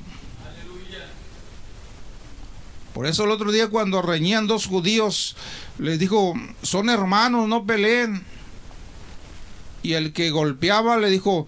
Por 2.93 3.07
eso 3.07 3.23
el 3.23 3.31
otro 3.31 3.51
día 3.51 3.69
cuando 3.69 4.03
reñían 4.03 4.45
dos 4.45 4.67
judíos, 4.67 5.35
les 5.79 5.97
dijo, 5.97 6.35
son 6.61 6.89
hermanos, 6.89 7.47
no 7.47 7.65
peleen. 7.65 8.23
Y 9.81 9.93
el 9.93 10.13
que 10.13 10.29
golpeaba 10.29 10.97
le 10.97 11.09
dijo, 11.09 11.47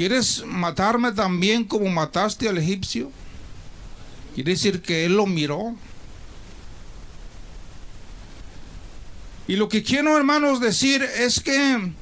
¿quieres 0.00 0.46
matarme 0.46 1.12
también 1.12 1.62
como 1.62 1.86
mataste 1.90 2.48
al 2.48 2.56
egipcio? 2.56 3.12
Quiere 4.34 4.52
decir 4.52 4.80
que 4.80 5.04
él 5.04 5.14
lo 5.14 5.26
miró. 5.26 5.76
Y 9.46 9.56
lo 9.56 9.68
que 9.68 9.82
quiero, 9.82 10.16
hermanos, 10.16 10.58
decir 10.58 11.02
es 11.02 11.38
que 11.40 11.92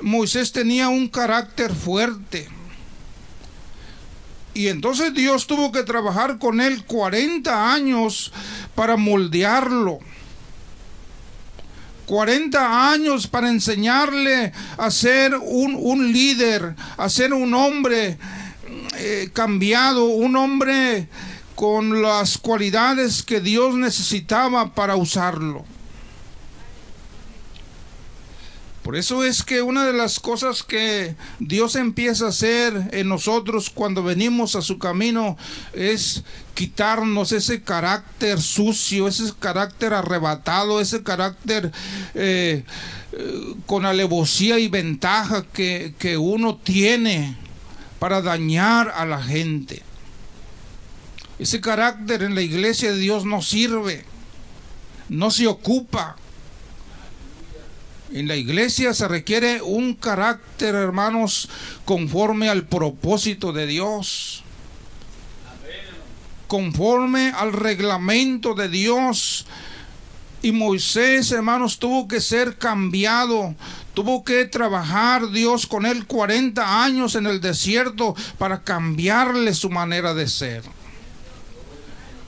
Moisés 0.00 0.50
tenía 0.50 0.88
un 0.88 1.06
carácter 1.06 1.72
fuerte. 1.72 2.48
Y 4.52 4.66
entonces 4.66 5.14
Dios 5.14 5.46
tuvo 5.46 5.70
que 5.70 5.84
trabajar 5.84 6.40
con 6.40 6.60
él 6.60 6.84
40 6.84 7.72
años 7.72 8.32
para 8.74 8.96
moldearlo. 8.96 10.00
40 12.10 12.90
años 12.90 13.28
para 13.28 13.48
enseñarle 13.50 14.52
a 14.76 14.90
ser 14.90 15.32
un, 15.36 16.12
líder, 16.12 16.74
a 16.96 17.08
ser 17.08 17.32
un 17.32 17.54
hombre 17.54 18.18
eh, 18.98 19.30
cambiado, 19.32 20.06
un 20.06 20.34
hombre 20.34 21.06
con 21.54 22.02
las 22.02 22.36
cualidades 22.36 23.22
que 23.22 23.40
Dios 23.40 23.76
necesitaba 23.76 24.74
para 24.74 24.96
usarlo. 24.96 25.64
Por 28.90 28.98
eso 28.98 29.22
es 29.22 29.44
que 29.44 29.62
una 29.62 29.86
de 29.86 29.92
las 29.92 30.18
cosas 30.18 30.64
que 30.64 31.14
Dios 31.38 31.76
empieza 31.76 32.24
a 32.24 32.30
hacer 32.30 32.88
en 32.90 33.08
nosotros 33.08 33.70
cuando 33.70 34.02
venimos 34.02 34.56
a 34.56 34.62
su 34.62 34.80
camino 34.80 35.38
es 35.72 36.24
quitarnos 36.54 37.30
ese 37.30 37.62
carácter 37.62 38.40
sucio, 38.40 39.06
ese 39.06 39.32
carácter 39.38 39.94
arrebatado, 39.94 40.80
ese 40.80 41.04
carácter 41.04 41.70
eh, 42.16 42.64
eh, 43.12 43.54
con 43.64 43.86
alevosía 43.86 44.58
y 44.58 44.66
ventaja 44.66 45.44
que, 45.52 45.94
que 45.96 46.16
uno 46.16 46.56
tiene 46.56 47.36
para 48.00 48.20
dañar 48.20 48.92
a 48.96 49.06
la 49.06 49.22
gente. 49.22 49.84
Ese 51.38 51.60
carácter 51.60 52.24
en 52.24 52.34
la 52.34 52.42
iglesia 52.42 52.90
de 52.90 52.98
Dios 52.98 53.24
no 53.24 53.40
sirve, 53.40 54.04
no 55.08 55.30
se 55.30 55.46
ocupa. 55.46 56.16
En 58.12 58.26
la 58.26 58.34
iglesia 58.34 58.92
se 58.92 59.06
requiere 59.06 59.62
un 59.62 59.94
carácter, 59.94 60.74
hermanos, 60.74 61.48
conforme 61.84 62.48
al 62.48 62.66
propósito 62.66 63.52
de 63.52 63.66
Dios. 63.66 64.42
Conforme 66.48 67.30
al 67.30 67.52
reglamento 67.52 68.54
de 68.54 68.68
Dios. 68.68 69.46
Y 70.42 70.50
Moisés, 70.50 71.30
hermanos, 71.30 71.78
tuvo 71.78 72.08
que 72.08 72.20
ser 72.20 72.58
cambiado. 72.58 73.54
Tuvo 73.94 74.24
que 74.24 74.44
trabajar 74.44 75.30
Dios 75.30 75.68
con 75.68 75.86
él 75.86 76.06
40 76.06 76.82
años 76.82 77.14
en 77.14 77.26
el 77.26 77.40
desierto 77.40 78.16
para 78.38 78.64
cambiarle 78.64 79.54
su 79.54 79.70
manera 79.70 80.14
de 80.14 80.26
ser. 80.26 80.79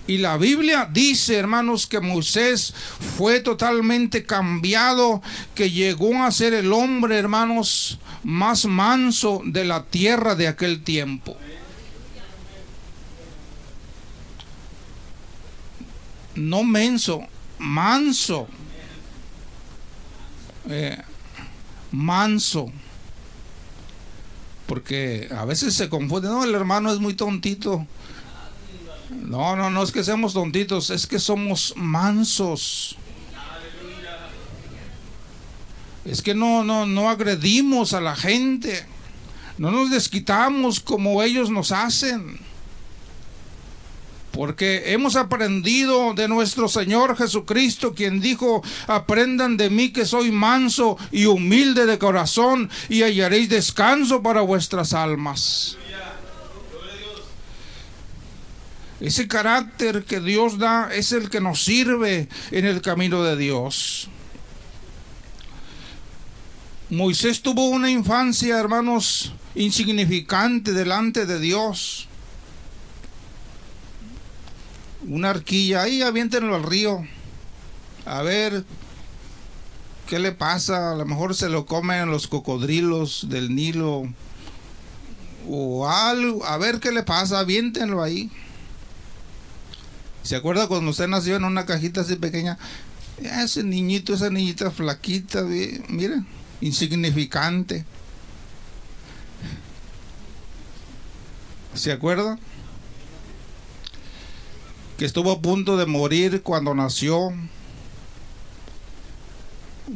Y 0.07 0.19
la 0.19 0.37
Biblia 0.37 0.89
dice, 0.93 1.37
hermanos, 1.37 1.87
que 1.87 2.01
Moisés 2.01 2.75
fue 3.17 3.41
totalmente 3.41 4.25
cambiado, 4.25 5.23
que 5.55 5.71
llegó 5.71 6.23
a 6.25 6.33
ser 6.33 6.55
el 6.55 6.73
hombre, 6.73 7.19
hermanos, 7.19 7.99
más 8.25 8.65
manso 8.65 9.43
de 9.45 9.65
la 9.65 9.85
tierra 9.85 10.35
de 10.35 10.49
aquel 10.49 10.83
tiempo. 10.83 11.37
No 16.35 16.65
menso, 16.65 17.23
manso. 17.59 18.49
Eh, 20.69 20.99
manso. 21.93 22.73
Porque 24.67 25.29
a 25.37 25.45
veces 25.45 25.75
se 25.75 25.89
confunde, 25.89 26.29
no, 26.29 26.43
el 26.43 26.55
hermano 26.55 26.93
es 26.93 26.99
muy 26.99 27.15
tontito. 27.15 27.87
No, 29.21 29.57
no, 29.57 29.71
no 29.71 29.83
es 29.83 29.93
que 29.93 30.05
seamos 30.05 30.35
tontitos, 30.35 30.91
es 30.91 31.07
que 31.07 31.19
somos 31.19 31.75
mansos. 31.77 32.97
Es 36.05 36.23
que 36.23 36.35
no, 36.35 36.65
no, 36.65 36.87
no 36.87 37.09
agredimos 37.09 37.93
a 37.93 38.01
la 38.01 38.17
gente. 38.17 38.87
No 39.59 39.71
nos 39.71 39.91
desquitamos 39.91 40.81
como 40.81 41.23
ellos 41.23 41.51
nos 41.51 41.71
hacen. 41.73 42.41
Porque 44.33 44.93
hemos 44.93 45.15
aprendido 45.15 46.15
de 46.15 46.27
nuestro 46.27 46.67
Señor 46.67 47.17
Jesucristo, 47.17 47.95
quien 47.95 48.21
dijo, 48.21 48.63
aprendan 48.87 49.59
de 49.59 49.69
mí 49.69 49.93
que 49.93 50.07
soy 50.07 50.33
manso 50.33 50.97
y 51.13 51.27
humilde 51.27 51.85
de 51.85 51.99
corazón 51.99 52.71
y 52.89 53.03
hallaréis 53.03 53.51
descanso 53.51 54.23
para 54.23 54.41
vuestras 54.41 54.95
almas. 54.95 55.77
Ese 59.03 59.27
carácter 59.27 60.05
que 60.05 60.21
Dios 60.21 60.59
da 60.59 60.95
es 60.95 61.11
el 61.11 61.29
que 61.29 61.41
nos 61.41 61.65
sirve 61.65 62.29
en 62.53 62.67
el 62.67 62.81
camino 62.81 63.25
de 63.25 63.37
Dios. 63.37 64.09
Moisés 66.89 67.43
tuvo 67.43 67.69
una 67.71 67.91
infancia, 67.91 68.61
hermanos, 68.61 69.33
insignificante 69.57 70.73
delante 70.73 71.27
de 71.27 71.41
Dios. 71.41 72.07
Una 75.09 75.31
arquilla, 75.31 75.83
ahí 75.83 76.01
aviéntenlo 76.03 76.55
al 76.55 76.63
río. 76.63 77.05
A 78.05 78.23
ver 78.23 78.65
qué 80.07 80.21
le 80.21 80.31
pasa. 80.31 80.93
A 80.93 80.95
lo 80.95 81.07
mejor 81.07 81.35
se 81.35 81.49
lo 81.49 81.67
comen 81.67 82.09
los 82.09 82.29
cocodrilos 82.29 83.27
del 83.29 83.53
Nilo. 83.53 84.05
O 85.49 85.89
algo. 85.89 86.47
A 86.47 86.57
ver 86.57 86.79
qué 86.79 86.93
le 86.93 87.03
pasa. 87.03 87.41
Aviéntenlo 87.41 88.01
ahí. 88.01 88.31
¿Se 90.23 90.37
acuerda 90.37 90.69
cuando 90.69 90.91
usted 90.91 91.09
nació 91.09 91.37
en 91.37 91.45
una 91.45 91.67
cajita 91.67 92.03
así 92.03 92.17
pequeña? 92.17 92.59
Ese 93.19 93.63
niñito, 93.65 94.15
esa 94.15 94.31
niñita 94.31 94.71
flaquita, 94.71 95.43
mire, 95.43 96.23
insignificante. 96.61 97.85
¿Se 101.75 101.91
acuerda? 101.91 102.39
Que 104.99 105.05
estuvo 105.05 105.33
a 105.33 105.41
punto 105.41 105.77
de 105.77 105.87
morir 105.87 106.43
cuando 106.43 106.75
nació. 106.75 107.33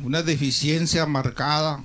Una 0.03 0.23
deficiencia 0.23 1.07
marcada. 1.07 1.85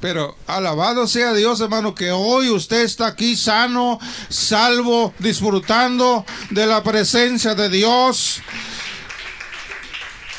Pero 0.00 0.36
alabado 0.46 1.06
sea 1.06 1.34
Dios, 1.34 1.60
hermano, 1.60 1.94
que 1.94 2.10
hoy 2.10 2.48
usted 2.48 2.82
está 2.82 3.08
aquí 3.08 3.36
sano, 3.36 3.98
salvo, 4.30 5.12
disfrutando 5.18 6.24
de 6.50 6.66
la 6.66 6.82
presencia 6.82 7.54
de 7.54 7.68
Dios. 7.68 8.40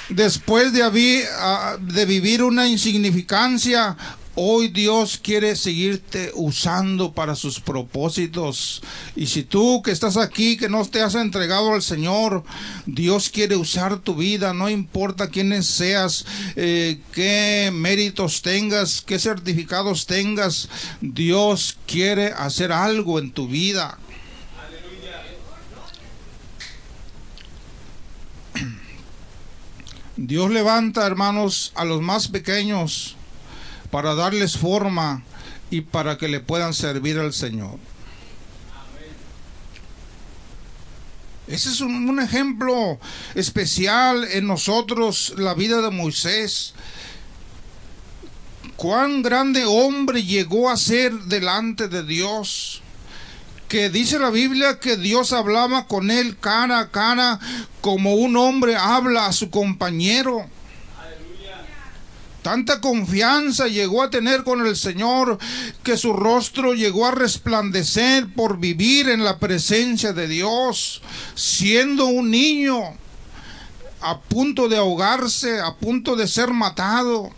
Después 0.10 0.74
de, 0.74 1.28
de 1.80 2.06
vivir 2.06 2.44
una 2.44 2.68
insignificancia, 2.68 3.96
Hoy 4.36 4.70
Dios 4.70 5.20
quiere 5.22 5.58
seguirte 5.58 6.32
usando 6.36 7.12
para 7.12 7.36
sus 7.36 7.60
propósitos. 7.60 8.82
Y 9.14 9.28
si 9.28 9.44
tú 9.44 9.82
que 9.82 9.92
estás 9.92 10.16
aquí, 10.16 10.56
que 10.56 10.70
no 10.70 10.86
te 10.86 11.02
has 11.02 11.16
entregado 11.16 11.74
al 11.74 11.82
Señor, 11.82 12.44
Dios 12.86 13.30
quiere 13.30 13.58
usar 13.58 14.00
tu 14.00 14.16
vida, 14.16 14.54
no 14.54 14.70
importa 14.70 15.30
quiénes 15.30 15.66
seas, 15.66 16.26
eh, 16.56 17.02
qué 17.12 17.72
méritos 17.74 18.42
tengas, 18.42 19.02
qué 19.02 19.20
certificados 19.20 20.06
tengas, 20.06 20.70
Dios 21.02 21.78
quiere 21.86 22.28
hacer 22.28 22.72
algo 22.72 23.20
en 23.20 23.32
tu 23.32 23.50
vida. 23.50 24.00
Dios 30.16 30.52
levanta, 30.52 31.06
hermanos, 31.06 31.74
a 31.76 31.84
los 31.84 32.02
más 32.02 32.30
pequeños 32.30 33.18
para 33.92 34.16
darles 34.16 34.58
forma 34.58 35.24
y 35.70 35.82
para 35.82 36.18
que 36.18 36.28
le 36.28 36.40
puedan 36.40 36.74
servir 36.74 37.20
al 37.20 37.34
Señor. 37.34 37.78
Ese 41.52 41.70
es 41.70 41.82
un, 41.82 42.18
ejemplo 42.22 42.98
especial 43.36 44.26
en 44.32 44.48
nosotros, 44.48 45.34
la 45.38 45.54
vida 45.54 45.82
de 45.82 45.90
Moisés. 45.90 46.74
Cuán 48.78 49.22
grande 49.22 49.66
hombre 49.66 50.24
llegó 50.24 50.70
a 50.70 50.78
ser 50.78 51.12
delante 51.12 51.90
de 51.90 52.04
Dios. 52.04 52.82
Que 53.68 53.90
dice 53.90 54.18
la 54.18 54.30
Biblia 54.30 54.80
que 54.80 54.96
Dios 54.96 55.34
hablaba 55.34 55.88
con 55.88 56.10
él 56.10 56.38
cara 56.38 56.80
a 56.80 56.92
cara 56.92 57.40
como 57.82 58.16
un 58.16 58.38
hombre 58.38 58.78
habla 58.78 59.26
a 59.26 59.34
su 59.34 59.50
compañero. 59.50 60.48
Tanta 62.42 62.82
confianza 62.82 63.68
llegó 63.68 64.02
a 64.02 64.10
tener 64.10 64.44
con 64.44 64.66
el 64.66 64.76
Señor 64.76 65.38
que 65.84 65.96
su 65.96 66.14
rostro 66.14 66.74
llegó 66.74 67.06
a 67.06 67.12
resplandecer 67.12 68.34
por 68.34 68.60
vivir 68.60 69.10
en 69.10 69.24
la 69.24 69.38
presencia 69.38 70.12
de 70.14 70.28
Dios, 70.28 71.04
siendo 71.36 72.06
un 72.06 72.32
niño 72.32 72.80
a 74.02 74.20
punto 74.20 74.68
de 74.70 74.78
ahogarse, 74.78 75.60
a 75.60 75.76
punto 75.76 76.16
de 76.16 76.28
ser 76.28 76.50
matado. 76.50 77.30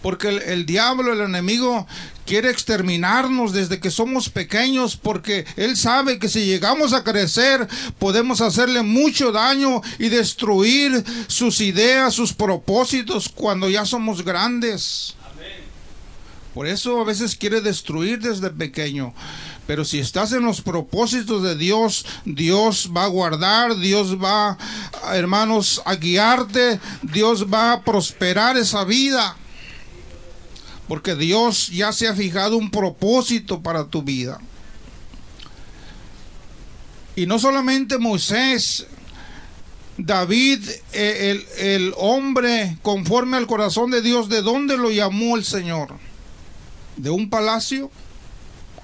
Porque 0.00 0.28
el, 0.28 0.42
el 0.42 0.64
diablo, 0.64 1.12
el 1.12 1.20
enemigo, 1.22 1.88
quiere 2.30 2.48
exterminarnos 2.48 3.52
desde 3.52 3.80
que 3.80 3.90
somos 3.90 4.28
pequeños 4.28 4.96
porque 4.96 5.44
Él 5.56 5.76
sabe 5.76 6.20
que 6.20 6.28
si 6.28 6.46
llegamos 6.46 6.92
a 6.92 7.02
crecer 7.02 7.66
podemos 7.98 8.40
hacerle 8.40 8.82
mucho 8.84 9.32
daño 9.32 9.82
y 9.98 10.10
destruir 10.10 11.04
sus 11.26 11.60
ideas, 11.60 12.14
sus 12.14 12.32
propósitos 12.32 13.28
cuando 13.28 13.68
ya 13.68 13.84
somos 13.84 14.24
grandes. 14.24 15.16
Por 16.54 16.68
eso 16.68 17.00
a 17.00 17.04
veces 17.04 17.34
quiere 17.34 17.60
destruir 17.62 18.20
desde 18.20 18.50
pequeño. 18.50 19.12
Pero 19.66 19.84
si 19.84 19.98
estás 19.98 20.32
en 20.32 20.44
los 20.44 20.60
propósitos 20.60 21.42
de 21.42 21.56
Dios, 21.56 22.06
Dios 22.24 22.90
va 22.96 23.06
a 23.06 23.08
guardar, 23.08 23.76
Dios 23.76 24.22
va, 24.22 24.56
hermanos, 25.14 25.82
a 25.84 25.96
guiarte, 25.96 26.78
Dios 27.02 27.52
va 27.52 27.72
a 27.72 27.82
prosperar 27.82 28.56
esa 28.56 28.84
vida 28.84 29.36
porque 30.90 31.14
Dios 31.14 31.68
ya 31.68 31.92
se 31.92 32.08
ha 32.08 32.16
fijado 32.16 32.56
un 32.56 32.68
propósito 32.68 33.62
para 33.62 33.86
tu 33.86 34.02
vida. 34.02 34.40
Y 37.14 37.26
no 37.26 37.38
solamente 37.38 37.96
Moisés, 37.96 38.88
David, 39.98 40.68
el, 40.90 41.46
el, 41.58 41.94
hombre 41.96 42.76
conforme 42.82 43.36
al 43.36 43.46
corazón 43.46 43.92
de 43.92 44.02
Dios, 44.02 44.28
¿de 44.28 44.42
dónde 44.42 44.76
lo 44.76 44.90
llamó 44.90 45.36
el 45.36 45.44
Señor? 45.44 45.94
¿De 46.96 47.10
un 47.10 47.30
palacio? 47.30 47.92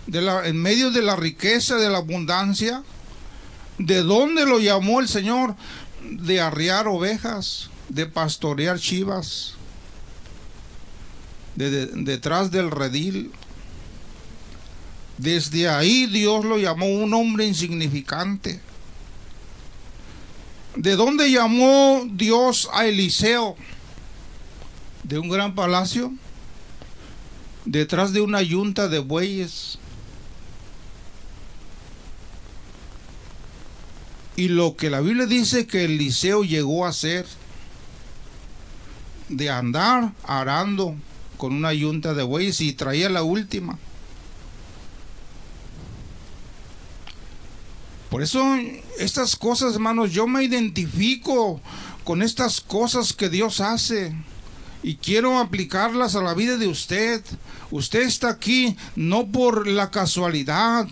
¿De 0.07 0.23
la, 0.23 0.47
¿En 0.47 0.63
medio 0.63 0.93
de 0.93 1.03
la 1.03 1.17
riqueza, 1.17 1.75
de 1.75 1.91
la 1.91 1.99
abundancia? 1.99 2.85
¿De 3.79 4.05
dónde 4.05 4.47
lo 4.47 4.61
llamó 4.61 5.01
el 5.01 5.09
Señor? 5.09 5.57
De 6.09 6.41
arriar 6.41 6.87
ovejas, 6.87 7.69
de 7.89 8.07
pastorear 8.07 8.79
chivas 8.79 9.56
de, 11.57 11.71
de, 11.71 11.87
detrás 12.05 12.51
del 12.51 12.71
redil. 12.71 13.33
Desde 15.19 15.69
ahí 15.69 16.07
Dios 16.07 16.45
lo 16.45 16.59
llamó 16.59 16.87
un 16.87 17.13
hombre 17.15 17.47
insignificante. 17.47 18.61
¿De 20.77 20.95
dónde 20.95 21.31
llamó 21.31 22.07
Dios 22.11 22.69
a 22.73 22.87
Eliseo? 22.87 23.57
¿De 25.03 25.19
un 25.19 25.31
gran 25.31 25.55
palacio? 25.55 26.13
¿Detrás 27.65 28.13
de 28.13 28.21
una 28.21 28.43
yunta 28.43 28.89
de 28.89 28.99
bueyes? 28.99 29.79
Y 34.37 34.49
lo 34.49 34.77
que 34.77 34.91
la 34.91 35.01
Biblia 35.01 35.25
dice 35.25 35.67
que 35.67 35.87
Eliseo 35.87 36.45
llegó 36.45 36.85
a 36.85 36.93
ser, 36.93 37.25
de 39.31 39.51
andar 39.51 40.13
arando 40.25 40.95
con 41.37 41.53
una 41.55 41.73
yunta 41.73 42.15
de 42.15 42.23
bueyes 42.23 42.61
y 42.61 42.73
traía 42.73 43.09
la 43.09 43.23
última. 43.23 43.79
Por 48.11 48.23
eso 48.23 48.43
estas 48.99 49.37
cosas, 49.37 49.75
hermanos, 49.75 50.13
yo 50.13 50.27
me 50.27 50.45
identifico 50.45 51.61
con 52.05 52.23
estas 52.23 52.61
cosas 52.61 53.13
que 53.13 53.29
Dios 53.29 53.61
hace 53.61 54.15
y 54.83 54.97
quiero 54.97 55.39
aplicarlas 55.39 56.15
a 56.15 56.23
la 56.23 56.33
vida 56.33 56.57
de 56.57 56.69
usted. 56.69 57.23
Usted 57.71 58.03
está 58.03 58.31
aquí 58.31 58.77
no 58.95 59.27
por 59.27 59.67
la 59.67 59.91
casualidad. 59.91 60.87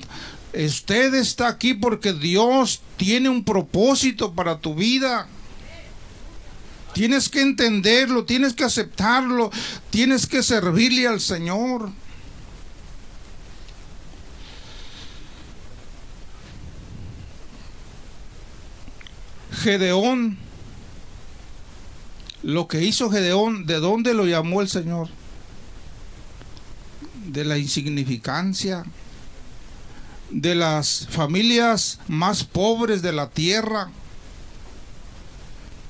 Usted 0.52 1.14
está 1.14 1.48
aquí 1.48 1.74
porque 1.74 2.12
Dios 2.12 2.80
tiene 2.96 3.28
un 3.28 3.44
propósito 3.44 4.34
para 4.34 4.58
tu 4.58 4.74
vida. 4.74 5.28
Tienes 6.94 7.28
que 7.28 7.42
entenderlo, 7.42 8.24
tienes 8.24 8.54
que 8.54 8.62
aceptarlo, 8.62 9.50
tienes 9.90 10.28
que 10.28 10.44
servirle 10.44 11.08
al 11.08 11.20
Señor. 11.20 11.90
Gedeón, 19.60 20.38
lo 22.44 22.68
que 22.68 22.84
hizo 22.84 23.10
Gedeón, 23.10 23.66
¿de 23.66 23.80
dónde 23.80 24.14
lo 24.14 24.24
llamó 24.24 24.60
el 24.60 24.68
Señor? 24.68 25.08
De 27.26 27.44
la 27.44 27.58
insignificancia, 27.58 28.84
de 30.30 30.54
las 30.54 31.08
familias 31.10 31.98
más 32.06 32.44
pobres 32.44 33.02
de 33.02 33.12
la 33.12 33.30
tierra 33.30 33.90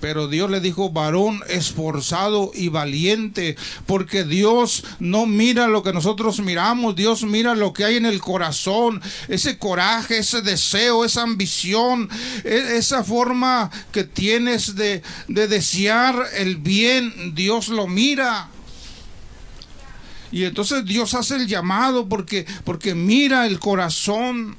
pero 0.04 0.28
Dios 0.28 0.50
le 0.50 0.60
dijo, 0.60 0.90
varón 0.90 1.42
esforzado 1.48 2.50
y 2.52 2.68
valiente, 2.68 3.56
porque 3.86 4.22
Dios 4.22 4.84
no 4.98 5.24
mira 5.24 5.66
lo 5.66 5.82
que 5.82 5.94
nosotros 5.94 6.40
miramos, 6.40 6.94
Dios 6.94 7.22
mira 7.22 7.54
lo 7.54 7.72
que 7.72 7.86
hay 7.86 7.96
en 7.96 8.04
el 8.04 8.20
corazón, 8.20 9.00
ese 9.28 9.56
coraje, 9.56 10.18
ese 10.18 10.42
deseo, 10.42 11.06
esa 11.06 11.22
ambición, 11.22 12.10
e-, 12.44 12.76
esa 12.76 13.02
forma 13.02 13.70
que 13.92 14.04
tienes 14.04 14.74
de, 14.74 15.02
de 15.28 15.48
desear 15.48 16.22
el 16.36 16.58
bien, 16.58 17.34
Dios 17.34 17.68
lo 17.68 17.86
mira. 17.86 18.50
Y 20.30 20.44
entonces 20.44 20.84
Dios 20.84 21.14
hace 21.14 21.36
el 21.36 21.46
llamado 21.46 22.10
porque, 22.10 22.44
porque 22.64 22.94
mira 22.94 23.46
el 23.46 23.58
corazón. 23.58 24.58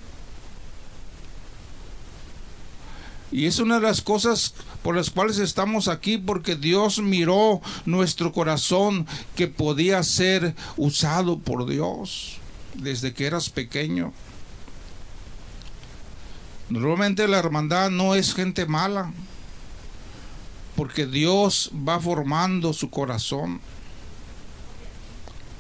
Y 3.31 3.45
es 3.45 3.60
una 3.60 3.75
de 3.75 3.81
las 3.81 4.01
cosas 4.01 4.55
por 4.86 4.95
las 4.95 5.10
cuales 5.10 5.39
estamos 5.39 5.88
aquí, 5.88 6.19
porque 6.19 6.56
Dios 6.56 7.00
miró 7.00 7.60
nuestro 7.88 8.32
corazón 8.32 9.08
que 9.36 9.48
podía 9.48 10.04
ser 10.04 10.54
usado 10.78 11.39
por 11.39 11.67
Dios 11.67 12.38
desde 12.76 13.12
que 13.12 13.26
eras 13.26 13.50
pequeño. 13.50 14.13
Normalmente 16.69 17.28
la 17.28 17.39
hermandad 17.39 17.89
no 17.89 18.13
es 18.13 18.36
gente 18.36 18.67
mala, 18.67 19.12
porque 20.76 21.08
Dios 21.08 21.71
va 21.74 22.00
formando 22.00 22.71
su 22.71 22.91
corazón. 22.91 23.62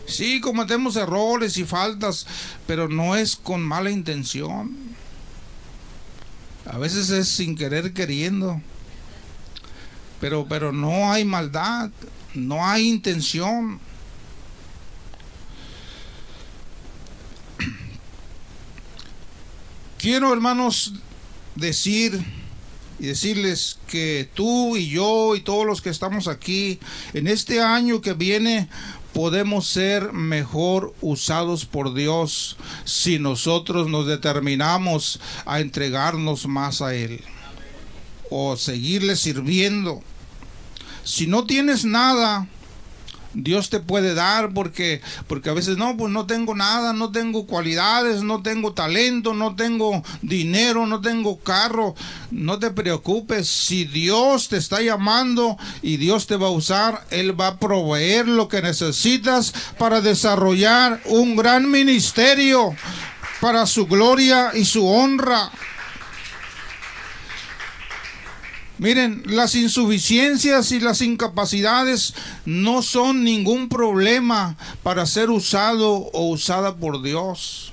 Sí, 0.05 0.39
cometemos 0.39 0.97
errores 0.97 1.57
y 1.57 1.63
faltas, 1.63 2.27
pero 2.67 2.89
no 2.89 3.15
es 3.15 3.35
con 3.35 3.63
mala 3.63 3.89
intención. 3.89 4.77
A 6.67 6.77
veces 6.77 7.09
es 7.09 7.27
sin 7.27 7.55
querer 7.55 7.91
queriendo. 7.91 8.61
Pero, 10.19 10.45
pero 10.47 10.71
no 10.71 11.11
hay 11.11 11.25
maldad, 11.25 11.89
no 12.33 12.65
hay 12.65 12.87
intención. 12.87 13.79
Quiero, 19.97 20.31
hermanos, 20.31 20.93
decir 21.55 22.23
y 22.99 23.07
decirles 23.07 23.77
que 23.87 24.29
tú 24.33 24.77
y 24.77 24.89
yo 24.89 25.35
y 25.35 25.41
todos 25.41 25.65
los 25.65 25.81
que 25.81 25.89
estamos 25.89 26.27
aquí 26.27 26.79
en 27.13 27.27
este 27.27 27.61
año 27.61 28.01
que 28.01 28.13
viene 28.13 28.69
podemos 29.13 29.67
ser 29.67 30.13
mejor 30.13 30.93
usados 31.01 31.65
por 31.65 31.93
Dios 31.93 32.57
si 32.85 33.19
nosotros 33.19 33.89
nos 33.89 34.07
determinamos 34.07 35.19
a 35.45 35.59
entregarnos 35.59 36.47
más 36.47 36.81
a 36.81 36.95
Él 36.95 37.21
o 38.29 38.57
seguirle 38.57 39.15
sirviendo. 39.15 40.01
Si 41.03 41.27
no 41.27 41.45
tienes 41.45 41.85
nada, 41.85 42.47
Dios 43.35 43.69
te 43.69 43.79
puede 43.79 44.13
dar 44.13 44.53
porque 44.53 45.01
porque 45.27 45.49
a 45.49 45.53
veces 45.53 45.77
no, 45.77 45.97
pues 45.97 46.11
no 46.11 46.25
tengo 46.25 46.55
nada, 46.55 46.93
no 46.93 47.11
tengo 47.11 47.45
cualidades, 47.45 48.23
no 48.23 48.41
tengo 48.41 48.73
talento, 48.73 49.33
no 49.33 49.55
tengo 49.55 50.03
dinero, 50.21 50.87
no 50.87 51.01
tengo 51.01 51.39
carro. 51.39 51.95
No 52.31 52.59
te 52.59 52.71
preocupes, 52.71 53.47
si 53.47 53.85
Dios 53.85 54.47
te 54.47 54.57
está 54.57 54.81
llamando 54.81 55.57
y 55.81 55.97
Dios 55.97 56.27
te 56.27 56.37
va 56.37 56.47
a 56.47 56.51
usar, 56.51 57.05
él 57.11 57.39
va 57.39 57.47
a 57.47 57.59
proveer 57.59 58.27
lo 58.27 58.47
que 58.47 58.61
necesitas 58.61 59.53
para 59.77 60.01
desarrollar 60.01 61.01
un 61.05 61.35
gran 61.35 61.69
ministerio 61.69 62.75
para 63.41 63.65
su 63.65 63.85
gloria 63.85 64.51
y 64.53 64.65
su 64.65 64.87
honra. 64.87 65.51
Miren, 68.77 69.23
las 69.25 69.55
insuficiencias 69.55 70.71
y 70.71 70.81
las 70.81 71.01
incapacidades 71.01 72.13
no 72.45 72.81
son 72.81 73.23
ningún 73.23 73.69
problema 73.69 74.57
para 74.83 75.05
ser 75.05 75.29
usado 75.29 75.93
o 75.93 76.29
usada 76.29 76.75
por 76.75 77.01
Dios. 77.01 77.71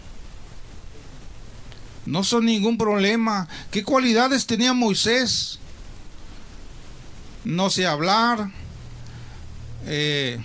No 2.07 2.23
son 2.23 2.47
ningún 2.47 2.79
problema. 2.79 3.49
¿Qué 3.71 3.83
cualidades 3.83 4.47
tenía 4.47 4.73
Moisés? 4.75 5.59
No 7.45 7.69
sé 7.71 7.87
hablar. 7.87 8.51
Eh, 9.87 10.41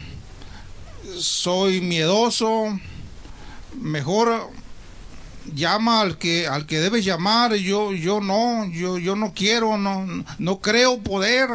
soy 1.19 1.81
miedoso. 1.81 2.79
Mejor 3.75 4.49
llama 5.53 6.01
al 6.01 6.17
que 6.17 6.47
al 6.47 6.65
que 6.65 6.79
debes 6.79 7.05
llamar 7.05 7.53
yo 7.55 7.93
yo 7.93 8.19
no 8.21 8.65
yo 8.71 8.97
yo 8.97 9.15
no 9.15 9.33
quiero 9.33 9.77
no 9.77 10.05
no 10.37 10.59
creo 10.59 10.99
poder 10.99 11.49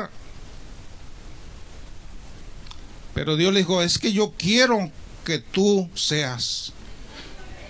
pero 3.14 3.36
Dios 3.36 3.52
le 3.52 3.60
dijo 3.60 3.82
es 3.82 3.98
que 3.98 4.12
yo 4.12 4.32
quiero 4.36 4.90
que 5.24 5.38
tú 5.38 5.88
seas 5.94 6.72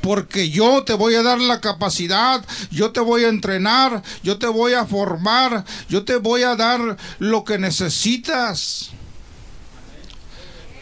porque 0.02 0.50
yo 0.50 0.82
te 0.82 0.94
voy 0.94 1.14
a 1.14 1.22
dar 1.22 1.40
la 1.40 1.60
capacidad, 1.60 2.44
yo 2.72 2.90
te 2.90 2.98
voy 2.98 3.24
a 3.24 3.28
entrenar, 3.28 4.02
yo 4.24 4.36
te 4.36 4.48
voy 4.48 4.74
a 4.74 4.84
formar, 4.84 5.64
yo 5.88 6.04
te 6.04 6.16
voy 6.16 6.42
a 6.42 6.56
dar 6.56 6.96
lo 7.20 7.44
que 7.44 7.56
necesitas. 7.56 8.90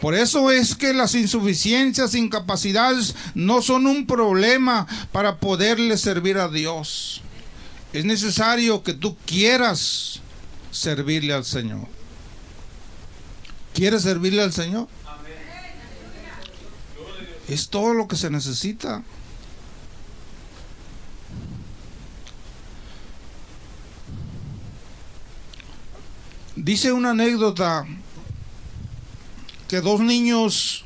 Por 0.01 0.15
eso 0.15 0.49
es 0.49 0.73
que 0.73 0.93
las 0.93 1.13
insuficiencias, 1.13 2.15
incapacidades 2.15 3.15
no 3.35 3.61
son 3.61 3.85
un 3.85 4.07
problema 4.07 4.87
para 5.11 5.37
poderle 5.37 5.95
servir 5.95 6.39
a 6.39 6.49
Dios. 6.49 7.21
Es 7.93 8.03
necesario 8.03 8.81
que 8.81 8.93
tú 8.93 9.15
quieras 9.27 10.21
servirle 10.71 11.33
al 11.33 11.45
Señor. 11.45 11.87
¿Quieres 13.75 14.01
servirle 14.01 14.41
al 14.41 14.51
Señor? 14.51 14.87
Es 17.47 17.69
todo 17.69 17.93
lo 17.93 18.07
que 18.07 18.15
se 18.15 18.31
necesita. 18.31 19.03
Dice 26.55 26.91
una 26.91 27.11
anécdota 27.11 27.85
que 29.71 29.79
dos 29.79 30.01
niños 30.01 30.83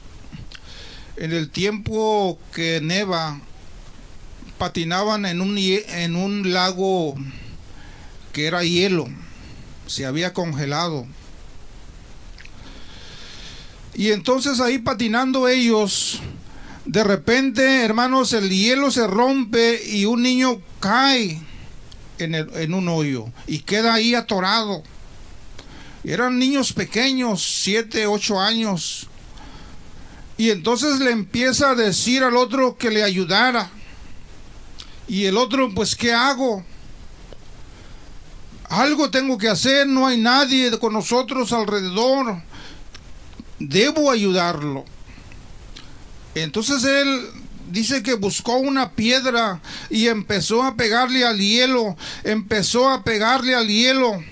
en 1.17 1.31
el 1.31 1.49
tiempo 1.49 2.37
que 2.53 2.81
neva 2.83 3.41
patinaban 4.59 5.25
en 5.25 5.41
un, 5.41 5.57
en 5.57 6.15
un 6.15 6.53
lago 6.53 7.15
que 8.31 8.45
era 8.45 8.63
hielo, 8.63 9.07
se 9.87 10.05
había 10.05 10.33
congelado. 10.33 11.07
Y 13.95 14.11
entonces 14.11 14.59
ahí 14.59 14.77
patinando 14.77 15.47
ellos, 15.47 16.21
de 16.85 17.03
repente, 17.03 17.83
hermanos, 17.83 18.33
el 18.33 18.51
hielo 18.51 18.91
se 18.91 19.07
rompe 19.07 19.81
y 19.83 20.05
un 20.05 20.21
niño 20.21 20.61
cae 20.79 21.41
en, 22.19 22.35
en 22.35 22.73
un 22.75 22.87
hoyo 22.87 23.25
y 23.47 23.61
queda 23.61 23.95
ahí 23.95 24.13
atorado. 24.13 24.83
Eran 26.05 26.37
niños 26.37 26.71
pequeños, 26.71 27.61
siete, 27.63 28.05
ocho 28.05 28.39
años. 28.39 29.07
Y 30.37 30.51
entonces 30.51 30.99
le 30.99 31.09
empieza 31.09 31.71
a 31.71 31.75
decir 31.75 32.23
al 32.23 32.37
otro 32.37 32.77
que 32.77 32.91
le 32.91 33.03
ayudara. 33.03 33.71
Y 35.07 35.25
el 35.25 35.35
otro, 35.35 35.73
pues, 35.73 35.95
¿qué 35.95 36.13
hago? 36.13 36.63
Algo 38.69 39.09
tengo 39.09 39.37
que 39.39 39.49
hacer, 39.49 39.87
no 39.87 40.05
hay 40.05 40.19
nadie 40.19 40.77
con 40.77 40.93
nosotros 40.93 41.51
alrededor. 41.51 42.39
Debo 43.57 44.11
ayudarlo. 44.11 44.85
Entonces 46.35 46.83
él 46.83 47.29
dice 47.71 48.03
que 48.03 48.13
buscó 48.13 48.57
una 48.57 48.91
piedra 48.91 49.59
y 49.89 50.07
empezó 50.07 50.61
a 50.61 50.75
pegarle 50.75 51.25
al 51.25 51.39
hielo, 51.39 51.97
empezó 52.23 52.91
a 52.91 53.03
pegarle 53.03 53.55
al 53.55 53.67
hielo 53.67 54.23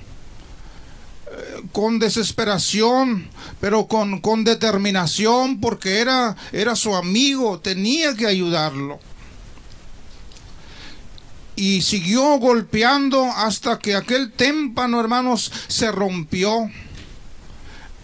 con 1.72 2.00
desesperación, 2.00 3.30
pero 3.60 3.88
con, 3.88 4.20
con 4.22 4.44
determinación, 4.44 5.60
porque 5.60 6.00
era, 6.00 6.36
era 6.52 6.76
su 6.76 6.96
amigo, 6.96 7.60
tenía 7.60 8.16
que 8.16 8.28
ayudarlo. 8.28 9.00
Y 11.56 11.82
siguió 11.82 12.38
golpeando 12.39 13.26
hasta 13.26 13.80
que 13.80 13.96
aquel 13.96 14.32
témpano, 14.32 15.00
hermanos, 15.00 15.52
se 15.68 15.92
rompió. 15.92 16.70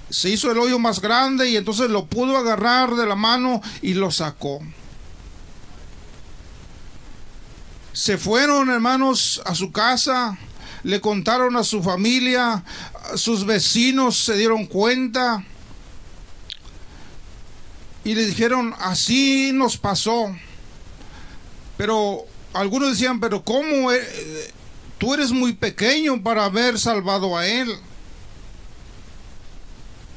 Se 0.10 0.30
hizo 0.30 0.52
el 0.52 0.60
hoyo 0.60 0.80
más 0.80 1.02
grande 1.02 1.50
y 1.50 1.58
entonces 1.58 1.90
lo 1.90 2.06
pudo 2.06 2.38
agarrar 2.38 2.96
de 2.96 3.06
la 3.06 3.16
mano 3.16 3.62
y 3.82 3.94
lo 3.94 4.12
sacó. 4.12 4.60
Se 7.94 8.18
fueron, 8.18 8.70
hermanos, 8.70 9.42
a 9.46 9.56
su 9.56 9.72
casa 9.72 10.38
le 10.84 11.02
contaron 11.02 11.56
a 11.56 11.63
su 11.63 11.84
familia, 11.84 12.63
sus 13.15 13.46
vecinos 13.46 14.18
se 14.18 14.38
dieron 14.38 14.65
cuenta 14.65 15.44
y 18.04 18.15
le 18.15 18.26
dijeron, 18.26 18.74
así 18.80 19.52
nos 19.54 19.78
pasó. 19.78 20.36
Pero 21.78 22.26
algunos 22.54 22.92
decían, 22.92 23.20
pero 23.20 23.44
¿cómo? 23.44 23.92
Eh, 23.92 24.52
tú 24.98 25.13
eres 25.13 25.32
muy 25.32 25.54
pequeño 25.54 26.22
para 26.24 26.46
haber 26.46 26.80
salvado 26.80 27.38
a 27.38 27.48
él. 27.48 27.70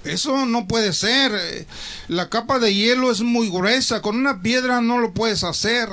Eso 0.05 0.47
no 0.47 0.67
puede 0.67 0.93
ser. 0.93 1.67
La 2.09 2.29
capa 2.29 2.59
de 2.59 2.75
hielo 2.75 3.11
es 3.11 3.21
muy 3.21 3.49
gruesa. 3.49 4.03
Con 4.03 4.17
una 4.17 4.43
piedra 4.43 4.81
no 4.81 4.99
lo 4.99 5.13
puedes 5.13 5.45
hacer. 5.45 5.89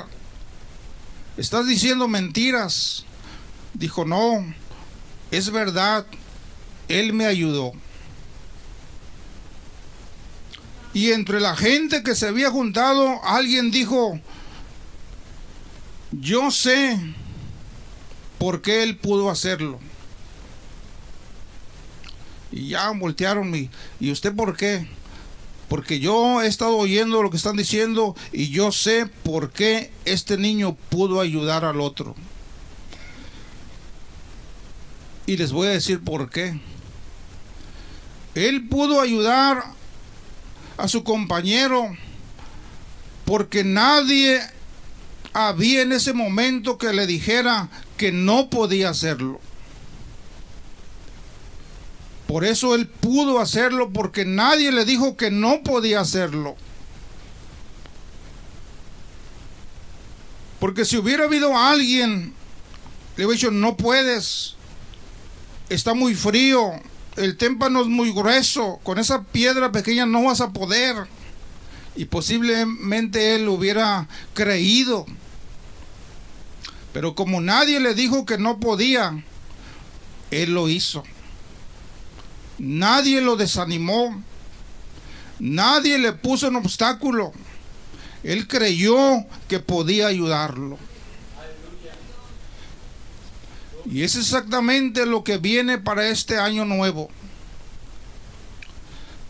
Estás 1.38 1.67
diciendo 1.67 2.08
mentiras. 2.08 3.05
Dijo, 3.73 4.05
no, 4.05 4.43
es 5.31 5.51
verdad, 5.51 6.05
Él 6.87 7.13
me 7.13 7.25
ayudó. 7.25 7.73
Y 10.93 11.11
entre 11.11 11.39
la 11.39 11.55
gente 11.55 12.01
que 12.03 12.15
se 12.15 12.27
había 12.27 12.49
juntado, 12.49 13.23
alguien 13.23 13.69
dijo, 13.69 14.19
yo 16.11 16.49
sé 16.49 16.99
por 18.39 18.61
qué 18.61 18.83
Él 18.83 18.97
pudo 18.97 19.29
hacerlo. 19.29 19.79
Y 22.51 22.69
ya 22.69 22.89
voltearon 22.91 23.55
y, 23.55 23.69
¿y 23.99 24.11
usted 24.11 24.35
por 24.35 24.57
qué? 24.57 24.87
Porque 25.67 25.99
yo 25.99 26.41
he 26.41 26.47
estado 26.47 26.77
oyendo 26.77 27.21
lo 27.21 27.29
que 27.29 27.37
están 27.37 27.55
diciendo 27.55 28.15
y 28.31 28.49
yo 28.49 28.71
sé 28.71 29.05
por 29.05 29.51
qué 29.51 29.91
este 30.05 30.35
niño 30.37 30.75
pudo 30.89 31.21
ayudar 31.21 31.63
al 31.63 31.79
otro. 31.79 32.15
Y 35.29 35.37
les 35.37 35.51
voy 35.51 35.67
a 35.67 35.71
decir 35.71 36.03
por 36.03 36.31
qué. 36.31 36.59
Él 38.33 38.67
pudo 38.67 38.99
ayudar 38.99 39.63
a 40.75 40.87
su 40.87 41.03
compañero 41.03 41.95
porque 43.25 43.63
nadie 43.63 44.41
había 45.31 45.83
en 45.83 45.91
ese 45.91 46.13
momento 46.13 46.79
que 46.79 46.93
le 46.93 47.05
dijera 47.05 47.69
que 47.95 48.11
no 48.11 48.49
podía 48.49 48.89
hacerlo. 48.89 49.39
Por 52.25 52.43
eso 52.43 52.73
él 52.73 52.87
pudo 52.87 53.39
hacerlo 53.39 53.91
porque 53.93 54.25
nadie 54.25 54.71
le 54.71 54.83
dijo 54.83 55.15
que 55.15 55.29
no 55.29 55.61
podía 55.61 55.99
hacerlo. 55.99 56.55
Porque 60.59 60.85
si 60.85 60.97
hubiera 60.97 61.25
habido 61.25 61.55
alguien, 61.55 62.33
le 63.15 63.27
hubiera 63.27 63.37
dicho, 63.37 63.51
no 63.51 63.77
puedes, 63.77 64.55
está 65.69 65.93
muy 65.93 66.15
frío, 66.15 66.71
el 67.15 67.38
témpano 67.38 67.82
es 67.82 67.88
muy 67.88 68.12
grueso, 68.12 68.79
con 68.84 68.97
esa 68.97 69.23
piedra 69.23 69.71
pequeña 69.71 70.05
no 70.05 70.23
vas 70.23 70.41
a 70.41 70.51
poder. 70.51 70.95
Y 71.95 72.05
posiblemente 72.05 73.36
él 73.36 73.47
hubiera 73.49 74.08
creído. 74.34 75.05
Pero 76.93 77.13
como 77.13 77.41
nadie 77.41 77.79
le 77.79 77.93
dijo 77.93 78.25
que 78.25 78.38
no 78.38 78.60
podía, 78.60 79.23
él 80.32 80.53
lo 80.53 80.69
hizo. 80.69 81.03
Nadie 82.58 83.21
lo 83.21 83.36
desanimó. 83.36 84.23
Nadie 85.39 85.97
le 85.97 86.13
puso 86.13 86.47
un 86.47 86.58
obstáculo. 86.58 87.32
Él 88.23 88.47
creyó 88.47 89.25
que 89.47 89.60
podía 89.60 90.08
ayudarlo. 90.08 90.77
Y 93.89 94.04
es 94.04 94.15
exactamente 94.15 95.06
lo 95.08 95.23
que 95.23 95.38
viene 95.38 95.80
para 95.80 96.10
este 96.10 96.38
año 96.38 96.63
nuevo. 96.63 97.10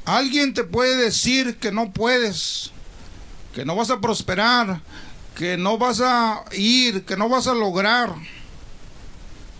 Alguien 0.04 0.54
te 0.54 0.66
puede 0.66 0.98
decir 0.98 1.58
que 1.58 1.72
no 1.72 1.94
puedes, 1.94 2.72
que 3.54 3.64
no 3.64 3.76
vas 3.76 3.90
a 3.90 4.02
prosperar, 4.02 4.82
que 5.36 5.56
no 5.56 5.78
vas 5.78 6.02
a 6.02 6.44
ir, 6.52 7.06
que 7.06 7.16
no 7.16 7.30
vas 7.30 7.48
a 7.48 7.54
lograr. 7.54 8.14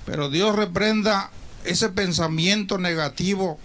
Pero 0.06 0.30
Dios 0.30 0.54
reprenda 0.56 1.32
ese 1.64 1.88
pensamiento 1.90 2.78
negativo. 2.78 3.58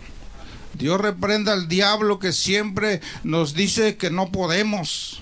Dios 0.74 1.00
reprenda 1.00 1.52
al 1.52 1.66
diablo 1.66 2.20
que 2.20 2.32
siempre 2.32 3.00
nos 3.24 3.54
dice 3.54 3.96
que 3.96 4.10
no 4.10 4.30
podemos. 4.30 5.20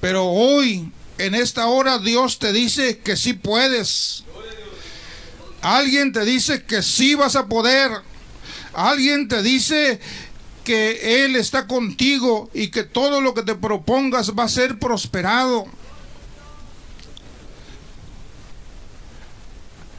Pero 0.00 0.26
hoy, 0.26 0.92
en 1.18 1.34
esta 1.34 1.66
hora, 1.66 1.98
Dios 1.98 2.38
te 2.38 2.52
dice 2.52 2.98
que 2.98 3.16
sí 3.16 3.32
puedes. 3.32 4.24
Alguien 5.62 6.12
te 6.12 6.24
dice 6.24 6.64
que 6.64 6.82
sí 6.82 7.14
vas 7.14 7.36
a 7.36 7.46
poder. 7.46 7.90
Alguien 8.72 9.28
te 9.28 9.42
dice 9.42 10.00
que 10.64 11.24
Él 11.24 11.36
está 11.36 11.66
contigo 11.66 12.50
y 12.52 12.68
que 12.68 12.82
todo 12.82 13.20
lo 13.20 13.34
que 13.34 13.42
te 13.42 13.54
propongas 13.54 14.32
va 14.32 14.44
a 14.44 14.48
ser 14.48 14.78
prosperado. 14.78 15.66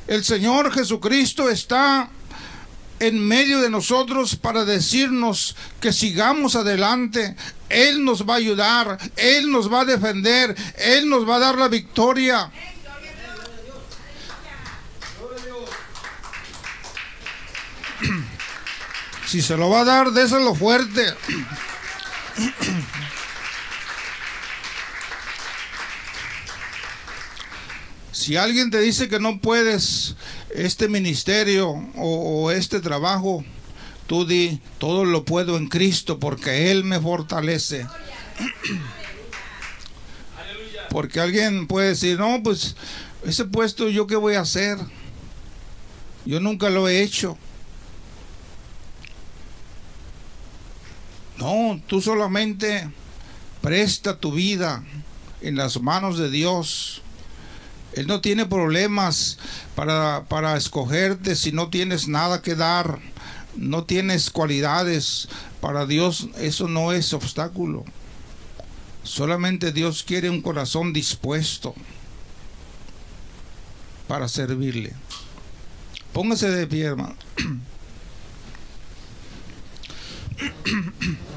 El 0.07 0.23
Señor 0.23 0.71
Jesucristo 0.71 1.49
está 1.49 2.09
en 2.99 3.25
medio 3.25 3.61
de 3.61 3.69
nosotros 3.69 4.35
para 4.35 4.65
decirnos 4.65 5.55
que 5.79 5.93
sigamos 5.93 6.55
adelante. 6.55 7.35
Él 7.69 8.03
nos 8.03 8.27
va 8.27 8.35
a 8.35 8.37
ayudar, 8.37 8.97
Él 9.15 9.51
nos 9.51 9.71
va 9.71 9.81
a 9.81 9.85
defender, 9.85 10.55
Él 10.77 11.09
nos 11.09 11.27
va 11.27 11.35
a 11.35 11.39
dar 11.39 11.57
la 11.57 11.67
victoria. 11.67 12.51
Si 19.27 19.41
se 19.41 19.57
lo 19.57 19.69
va 19.69 19.81
a 19.81 19.83
dar, 19.83 20.11
déselo 20.11 20.55
fuerte. 20.55 21.13
Si 28.27 28.35
alguien 28.35 28.71
te 28.71 28.81
dice 28.81 29.07
que 29.07 29.21
no 29.21 29.39
puedes 29.39 30.15
este 30.49 30.87
ministerio 30.87 31.69
o, 31.95 32.51
este 32.51 32.79
trabajo, 32.79 33.43
tú 34.07 34.25
di, 34.25 34.61
todo 34.77 35.05
lo 35.05 35.25
puedo 35.25 35.57
en 35.57 35.67
Cristo 35.67 36.19
porque 36.19 36.71
Él 36.71 36.83
me 36.83 36.99
fortalece. 36.99 37.85
Porque 40.89 41.19
alguien 41.19 41.67
puede 41.67 41.89
decir, 41.89 42.17
no, 42.17 42.41
pues 42.41 42.77
ese 43.25 43.43
puesto 43.43 43.89
yo 43.89 44.07
qué 44.07 44.15
voy 44.15 44.35
a 44.35 44.41
hacer. 44.41 44.77
Yo 46.25 46.39
nunca 46.39 46.69
lo 46.69 46.87
he 46.87 47.03
hecho. 47.03 47.37
No, 51.37 51.79
tú 51.87 52.01
solamente 52.01 52.89
presta 53.61 54.17
tu 54.17 54.31
vida 54.31 54.83
en 55.41 55.57
las 55.57 55.81
manos 55.81 56.17
de 56.17 56.29
Dios 56.31 57.01
él 57.93 58.07
no 58.07 58.21
tiene 58.21 58.45
problemas 58.45 59.37
para, 59.75 60.25
para 60.27 60.55
escogerte 60.57 61.35
si 61.35 61.51
no 61.51 61.69
tienes 61.69 62.07
nada 62.07 62.41
que 62.41 62.55
dar, 62.55 62.99
no 63.55 63.85
tienes 63.85 64.29
cualidades. 64.29 65.29
Para 65.61 65.85
Dios 65.85 66.29
eso 66.37 66.67
no 66.67 66.91
es 66.91 67.13
obstáculo. 67.13 67.85
Solamente 69.03 69.71
Dios 69.71 70.03
quiere 70.03 70.29
un 70.29 70.41
corazón 70.41 70.93
dispuesto 70.93 71.73
para 74.07 74.27
servirle. 74.27 74.93
Póngase 76.13 76.49
de 76.49 76.67
pie, 76.67 76.83
hermano. 76.83 77.15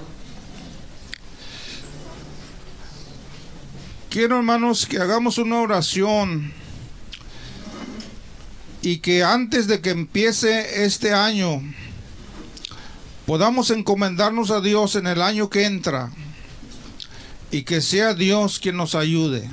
Quiero, 4.11 4.39
hermanos, 4.39 4.87
que 4.87 4.99
hagamos 4.99 5.39
una 5.39 5.61
oración 5.61 6.53
y 8.83 8.97
que 8.97 9.23
antes 9.23 9.69
de 9.69 9.81
que 9.81 9.91
empiece 9.91 10.85
este 10.85 11.15
año 11.15 11.63
podamos 13.25 13.71
encomendarnos 13.71 14.51
a 14.51 14.61
Dios 14.61 14.97
en 14.97 15.07
el 15.07 15.23
año 15.23 15.49
que 15.49 15.65
entra 15.65 16.11
y 17.53 17.63
que 17.63 17.81
sea 17.81 18.15
Dios 18.15 18.59
quien 18.59 18.77
nos 18.77 18.97
ayude. 18.97 19.49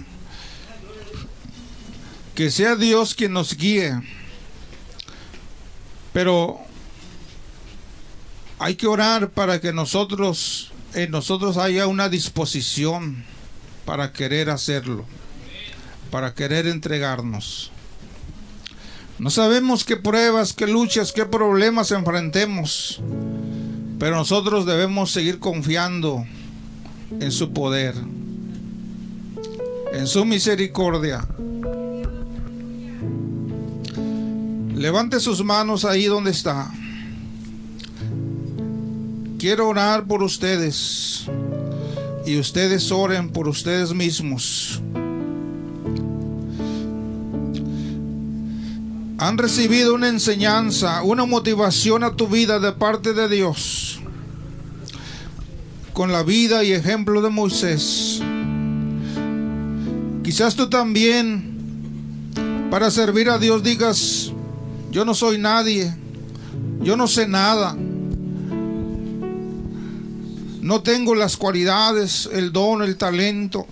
Que 2.33 2.49
sea 2.49 2.75
Dios 2.75 3.13
quien 3.13 3.33
nos 3.33 3.55
guíe. 3.55 4.01
Pero 6.13 6.57
hay 8.57 8.73
que 8.73 8.87
orar 8.87 9.29
para 9.29 9.61
que 9.61 9.71
nosotros 9.71 10.71
en 10.95 11.11
nosotros 11.11 11.57
haya 11.57 11.85
una 11.85 12.09
disposición 12.09 13.23
para 13.87 14.11
querer 14.11 14.49
hacerlo, 14.49 15.05
para 16.11 16.33
querer 16.33 16.67
entregarnos. 16.67 17.71
No 19.17 19.29
sabemos 19.29 19.85
qué 19.85 19.95
pruebas, 19.95 20.51
qué 20.51 20.67
luchas, 20.67 21.13
qué 21.13 21.25
problemas 21.25 21.91
enfrentemos, 21.91 22.99
pero 23.97 24.17
nosotros 24.17 24.65
debemos 24.65 25.11
seguir 25.11 25.39
confiando 25.39 26.25
en 27.21 27.31
su 27.31 27.53
poder, 27.53 27.95
en 29.93 30.05
su 30.05 30.25
misericordia. 30.25 31.25
Levante 34.75 35.21
sus 35.21 35.45
manos 35.45 35.85
ahí 35.85 36.07
donde 36.07 36.31
está. 36.31 36.69
Quiero 39.39 39.69
orar 39.69 40.05
por 40.07 40.23
ustedes 40.23 41.25
y 42.27 42.37
ustedes 42.37 42.91
oren 42.91 43.29
por 43.29 43.47
ustedes 43.47 43.93
mismos. 43.93 44.81
Han 49.17 49.37
recibido 49.37 49.95
una 49.95 50.09
enseñanza, 50.09 51.03
una 51.03 51.25
motivación 51.25 52.03
a 52.03 52.15
tu 52.17 52.27
vida 52.27 52.59
de 52.59 52.73
parte 52.73 53.13
de 53.13 53.29
Dios. 53.29 54.01
Con 55.93 56.11
la 56.11 56.21
vida 56.21 56.65
y 56.65 56.73
ejemplo 56.73 57.21
de 57.21 57.29
Moisés. 57.29 58.21
Quizás 60.21 60.55
tú 60.55 60.69
también, 60.69 62.29
para 62.69 62.91
servir 62.91 63.29
a 63.29 63.39
Dios, 63.39 63.63
digas, 63.63 64.33
yo 64.91 65.05
no 65.05 65.13
soy 65.13 65.37
nadie, 65.37 65.95
yo 66.81 66.97
no 66.97 67.07
sé 67.07 67.25
nada. 67.25 67.77
No 70.67 70.81
tengo 70.81 71.15
las 71.15 71.37
cualidades, 71.37 72.27
el 72.33 72.51
don, 72.51 72.83
el 72.83 72.97
talento. 72.97 73.65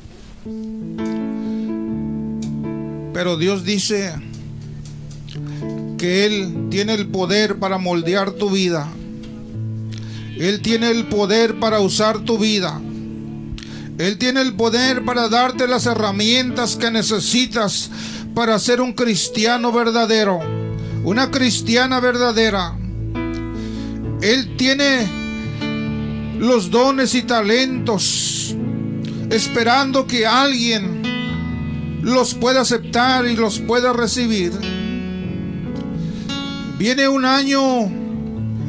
Pero 3.13 3.35
Dios 3.35 3.65
dice 3.65 4.13
que 5.97 6.25
Él 6.25 6.67
tiene 6.71 6.93
el 6.93 7.07
poder 7.07 7.59
para 7.59 7.79
moldear 7.79 8.31
tu 8.31 8.49
vida. 8.49 8.87
Él 10.37 10.61
tiene 10.61 10.89
el 10.89 11.07
poder 11.07 11.59
para 11.59 11.81
usar 11.81 12.19
tu 12.19 12.37
vida. 12.37 12.79
Él 13.97 14.17
tiene 14.17 14.39
el 14.39 14.53
poder 14.53 15.03
para 15.03 15.27
darte 15.27 15.67
las 15.67 15.87
herramientas 15.87 16.77
que 16.77 16.91
necesitas 16.91 17.91
para 18.33 18.57
ser 18.57 18.79
un 18.79 18.93
cristiano 18.93 19.73
verdadero, 19.73 20.39
una 21.03 21.29
cristiana 21.29 21.99
verdadera. 21.99 22.77
Él 24.21 24.55
tiene 24.55 25.24
los 26.39 26.69
dones 26.69 27.15
y 27.15 27.23
talentos, 27.23 28.55
esperando 29.29 30.05
que 30.05 30.25
alguien 30.25 31.01
los 32.01 32.35
pueda 32.35 32.61
aceptar 32.61 33.25
y 33.25 33.35
los 33.35 33.59
pueda 33.59 33.93
recibir. 33.93 34.51
Viene 36.77 37.07
un 37.07 37.25
año 37.25 37.85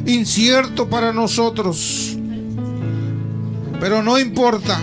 incierto 0.05 0.89
para 0.89 1.13
nosotros, 1.13 2.17
pero 3.79 4.01
no 4.01 4.17
importa. 4.17 4.79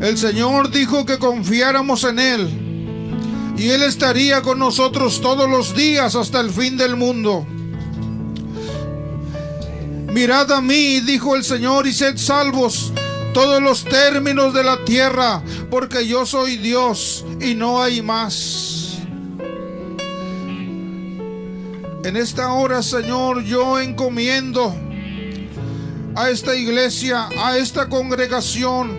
El 0.00 0.18
Señor 0.18 0.70
dijo 0.70 1.06
que 1.06 1.18
confiáramos 1.18 2.04
en 2.04 2.18
Él 2.18 2.66
y 3.56 3.70
Él 3.70 3.82
estaría 3.82 4.42
con 4.42 4.58
nosotros 4.58 5.22
todos 5.22 5.48
los 5.48 5.74
días 5.74 6.14
hasta 6.16 6.40
el 6.40 6.50
fin 6.50 6.76
del 6.76 6.96
mundo. 6.96 7.46
Mirad 10.16 10.50
a 10.50 10.62
mí, 10.62 11.00
dijo 11.00 11.36
el 11.36 11.44
Señor, 11.44 11.86
y 11.86 11.92
sed 11.92 12.16
salvos 12.16 12.90
todos 13.34 13.62
los 13.62 13.84
términos 13.84 14.54
de 14.54 14.64
la 14.64 14.82
tierra, 14.82 15.42
porque 15.70 16.08
yo 16.08 16.24
soy 16.24 16.56
Dios 16.56 17.22
y 17.38 17.54
no 17.54 17.82
hay 17.82 18.00
más. 18.00 18.96
En 22.02 22.16
esta 22.16 22.50
hora, 22.54 22.82
Señor, 22.82 23.44
yo 23.44 23.78
encomiendo 23.78 24.74
a 26.14 26.30
esta 26.30 26.56
iglesia, 26.56 27.28
a 27.38 27.58
esta 27.58 27.90
congregación, 27.90 28.98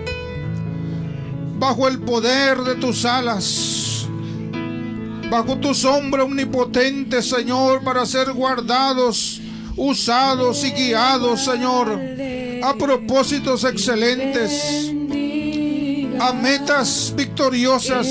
bajo 1.58 1.88
el 1.88 1.98
poder 1.98 2.60
de 2.60 2.76
tus 2.76 3.06
alas, 3.06 4.08
bajo 5.32 5.58
tu 5.58 5.74
sombra 5.74 6.26
omnipotente, 6.26 7.24
Señor, 7.24 7.84
para 7.84 8.06
ser 8.06 8.34
guardados, 8.34 9.42
usados 9.78 10.64
y 10.64 10.72
guiados, 10.72 11.46
Señor, 11.46 12.00
a 12.64 12.74
propósitos 12.74 13.64
excelentes, 13.64 14.92
a 16.20 16.34
metas 16.34 17.14
victoriosas. 17.16 18.08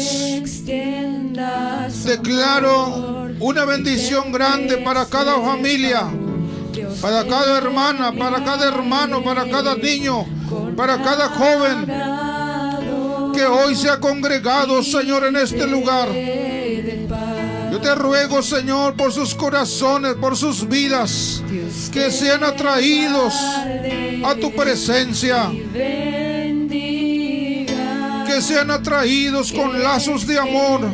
Declaro 2.04 3.26
una 3.40 3.64
bendición 3.64 4.32
grande 4.32 4.78
para 4.78 5.04
cada 5.06 5.38
familia, 5.40 6.08
para 7.02 7.26
cada 7.26 7.58
hermana, 7.58 8.12
para 8.12 8.42
cada 8.44 8.68
hermano, 8.68 9.22
para 9.22 9.48
cada 9.50 9.74
niño, 9.74 10.24
para 10.76 11.02
cada 11.02 11.28
joven 11.28 11.86
que 13.34 13.44
hoy 13.44 13.74
se 13.74 13.90
ha 13.90 14.00
congregado, 14.00 14.82
Señor, 14.82 15.24
en 15.26 15.36
este 15.36 15.66
lugar. 15.66 16.08
Yo 17.76 17.82
te 17.82 17.94
ruego, 17.94 18.42
Señor, 18.42 18.94
por 18.94 19.12
sus 19.12 19.34
corazones, 19.34 20.14
por 20.14 20.34
sus 20.34 20.66
vidas, 20.66 21.42
que 21.92 22.10
sean 22.10 22.42
atraídos 22.42 23.34
a 24.24 24.34
tu 24.40 24.50
presencia. 24.52 25.50
Que 28.26 28.40
sean 28.40 28.70
atraídos 28.70 29.52
con 29.52 29.82
lazos 29.82 30.26
de 30.26 30.38
amor 30.38 30.88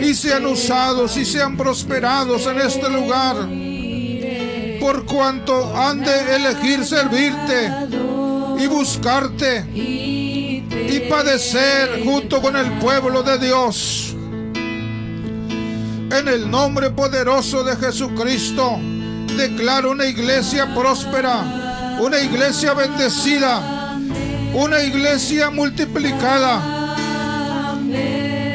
y 0.00 0.14
sean 0.14 0.46
usados 0.46 1.16
y 1.16 1.24
sean 1.24 1.56
prosperados 1.56 2.46
en 2.46 2.60
este 2.60 2.88
lugar. 2.88 3.38
Por 4.78 5.04
cuanto 5.04 5.76
han 5.76 6.04
de 6.04 6.36
elegir 6.36 6.84
servirte 6.84 7.72
y 8.56 8.68
buscarte 8.68 10.19
y 10.90 11.00
padecer 11.00 12.02
junto 12.04 12.42
con 12.42 12.56
el 12.56 12.70
pueblo 12.78 13.22
de 13.22 13.38
Dios. 13.38 14.14
En 16.12 16.26
el 16.26 16.50
nombre 16.50 16.90
poderoso 16.90 17.62
de 17.62 17.76
Jesucristo, 17.76 18.78
declaro 19.36 19.92
una 19.92 20.06
iglesia 20.06 20.74
próspera, 20.74 21.96
una 22.00 22.18
iglesia 22.18 22.74
bendecida, 22.74 23.96
una 24.54 24.82
iglesia 24.82 25.50
multiplicada, 25.50 26.96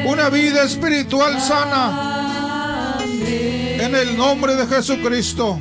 una 0.06 0.28
vida 0.28 0.62
espiritual 0.64 1.40
sana. 1.40 2.98
En 3.78 3.94
el 3.94 4.16
nombre 4.16 4.56
de 4.56 4.66
Jesucristo. 4.66 5.58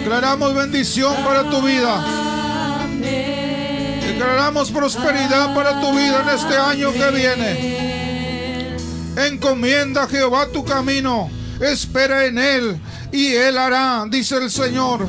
Declaramos 0.00 0.54
bendición 0.54 1.14
para 1.24 1.48
tu 1.50 1.60
vida. 1.62 2.02
Declaramos 4.06 4.70
prosperidad 4.70 5.54
para 5.54 5.80
tu 5.80 5.92
vida 5.92 6.22
en 6.22 6.28
este 6.30 6.56
año 6.56 6.90
que 6.92 7.10
viene. 7.10 8.76
Encomienda 9.28 10.04
a 10.04 10.08
Jehová 10.08 10.48
tu 10.52 10.64
camino. 10.64 11.30
Espera 11.60 12.24
en 12.24 12.38
Él 12.38 12.80
y 13.12 13.34
Él 13.34 13.58
hará, 13.58 14.06
dice 14.08 14.36
el 14.38 14.50
Señor. 14.50 15.06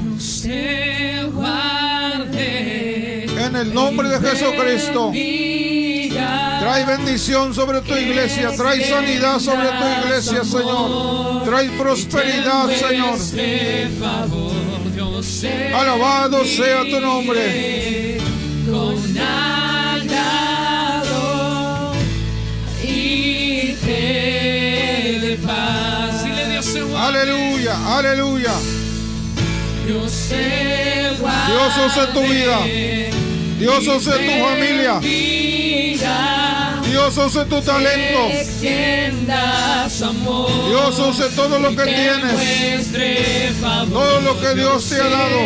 En 3.37 3.55
el 3.55 3.73
nombre 3.73 4.09
de 4.09 4.19
Jesucristo. 4.29 5.11
Trae 6.59 6.85
bendición 6.85 7.55
sobre 7.55 7.81
tu 7.81 7.95
iglesia. 7.95 8.51
Trae 8.55 8.87
sanidad 8.87 9.39
sobre 9.39 9.69
tu 9.69 10.05
iglesia, 10.05 10.43
Señor. 10.43 11.43
Trae 11.43 11.69
prosperidad, 11.71 12.69
Señor. 12.69 13.17
Alabado 15.21 16.43
sea 16.45 16.81
tu 16.81 16.99
nombre. 16.99 18.17
Con 18.67 19.17
agrado 19.17 20.33
y 22.83 23.73
te 23.85 25.19
de 25.21 25.37
paz. 25.45 26.25
Aleluya, 26.97 27.97
aleluya. 27.97 28.53
Dios. 29.85 30.29
Dios 31.47 31.77
use 31.85 32.07
tu 32.13 32.21
vida. 32.21 32.59
Dios 33.59 33.87
use 33.87 34.11
tu 34.11 34.31
familia. 34.43 34.99
Dios 36.91 37.17
use 37.17 37.45
tu 37.45 37.61
talento. 37.61 38.27
amor. 40.01 40.51
Dios 40.67 40.99
use 40.99 41.29
todo 41.35 41.57
lo 41.57 41.69
que 41.69 41.83
tienes. 41.85 42.33
Todo 43.89 44.21
lo 44.21 44.39
que 44.41 44.55
Dios 44.55 44.89
te 44.89 44.95
ha 44.95 45.07
dado. 45.07 45.39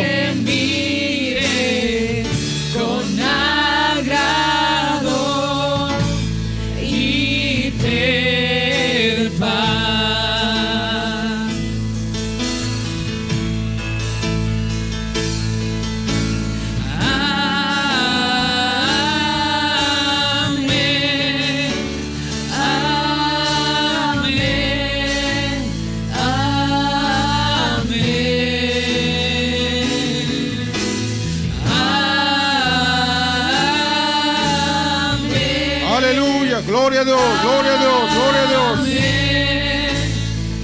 Gloria 36.96 37.00
a 37.00 37.04
Dios, 37.04 37.42
gloria 37.42 37.72
a 37.72 37.78
Dios, 37.78 38.14
gloria 38.14 38.42
a 38.42 38.46
Dios. 38.46 38.78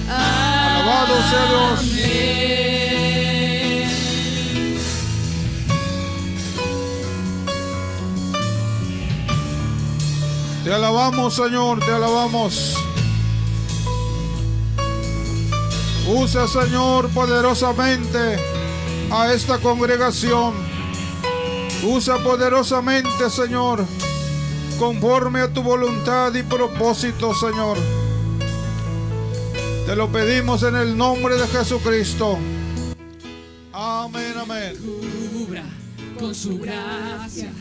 Alabado 0.09 1.15
sea 1.29 1.45
Dios. 1.49 1.79
Te 10.63 10.73
alabamos, 10.73 11.35
Señor, 11.35 11.79
te 11.79 11.91
alabamos. 11.91 12.77
Usa, 16.07 16.47
Señor, 16.47 17.09
poderosamente 17.09 18.39
a 19.11 19.33
esta 19.33 19.59
congregación. 19.59 20.53
Usa 21.83 22.17
poderosamente, 22.19 23.29
Señor, 23.29 23.85
conforme 24.77 25.41
a 25.41 25.51
tu 25.51 25.63
voluntad 25.63 26.33
y 26.35 26.43
propósito, 26.43 27.33
Señor. 27.33 27.77
Te 29.85 29.95
lo 29.95 30.11
pedimos 30.11 30.63
en 30.63 30.75
el 30.75 30.97
nombre 30.97 31.35
de 31.35 31.47
Jesucristo. 31.47 32.37
Amén, 33.71 34.33
amén. 34.37 34.75
cubra 34.77 35.63
con 36.19 36.33
su 36.33 36.57
gracia 36.59 37.51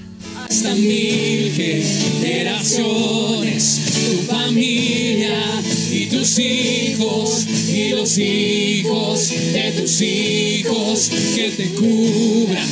hasta 0.49 0.75
mil 0.75 1.53
generaciones, 1.53 3.81
tu 3.95 4.23
familia 4.33 5.63
y 5.91 6.07
tus 6.07 6.39
hijos 6.39 7.47
y 7.69 7.91
los 7.91 8.17
hijos 8.19 9.31
de 9.31 9.73
tus 9.73 10.01
hijos 10.01 11.11
que 11.35 11.51
te 11.51 11.75
cubra 11.75 12.65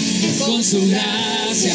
con 0.44 0.62
su 0.62 0.88
gracia 0.88 1.74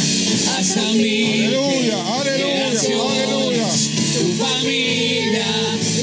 mil 0.74 1.45
Aleluya, 1.45 1.97
aleluya, 2.16 2.70
aleluya. 2.72 3.68
tu 4.13 4.34
familia 4.43 5.45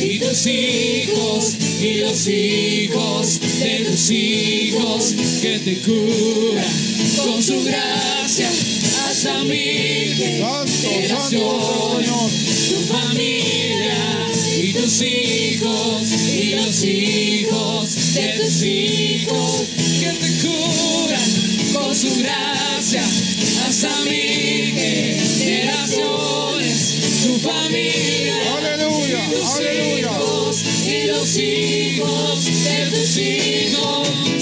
y 0.01 0.19
tus 0.21 0.47
hijos 0.47 1.57
y 1.81 1.95
los 1.95 2.29
hijos 2.29 3.41
de 3.41 3.85
tus 3.87 4.11
hijos 4.11 5.15
que 5.41 5.59
te 5.59 5.79
cura 5.79 6.65
con 7.25 7.43
su 7.43 7.65
gracia 7.65 8.49
hasta 9.09 9.43
mil 9.45 10.15
generaciones. 10.15 12.11
Tu 12.69 12.77
familia 12.95 14.31
y 14.63 14.73
tus 14.75 15.03
hijos 15.03 16.13
y 16.13 16.55
los 16.55 16.85
hijos 16.85 18.15
de 18.15 18.29
tus 18.39 18.63
hijos 18.63 19.65
que 20.01 20.13
te 20.13 20.49
curan 20.49 21.52
con 21.93 22.01
su 22.01 22.17
gracia 22.23 23.05
hasta 23.69 23.91
mil 24.05 24.75
generaciones, 25.39 27.27
tu 27.27 27.39
familia, 27.39 28.35
Aleluya, 28.57 29.29
tus 29.31 29.51
aleluya. 29.57 30.11
hijos 30.11 30.65
y 30.87 31.07
los 31.09 31.37
hijos 31.37 32.45
de 32.65 32.87
tus 32.87 33.17
hijos. 33.19 34.42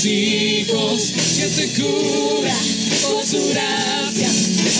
Tus 0.00 0.06
hijos, 0.06 1.12
que 1.36 1.46
te 1.46 1.82
cura 1.82 2.56
con 3.02 3.26
su 3.26 3.50
gracia 3.50 4.28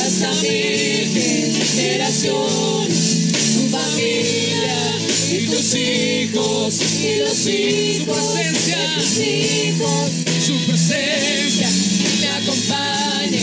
hasta 0.03 0.33
mil 0.41 1.63
generaciones, 1.63 3.29
tu 3.55 3.69
familia 3.69 4.97
y 5.31 5.47
tus 5.47 5.75
hijos 5.75 6.81
y 7.03 7.19
los 7.19 7.47
hijos 7.47 8.35
de 8.35 8.45
tus 8.97 9.19
hijos, 9.19 10.11
su 10.47 10.57
presencia 10.67 11.69
me 12.21 12.29
acompañe 12.29 13.43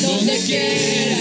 donde 0.00 0.38
quiera 0.46 1.17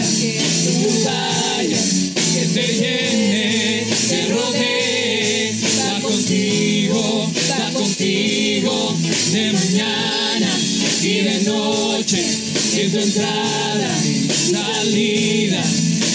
En 12.88 12.94
tu 12.94 13.00
entrada, 13.00 13.90
salida, 14.32 15.62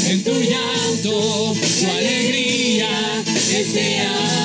en 0.08 0.24
tu 0.24 0.32
llanto, 0.32 1.52
tu 1.52 1.86
alegría, 1.86 2.88
este 3.50 3.98
año. 3.98 4.41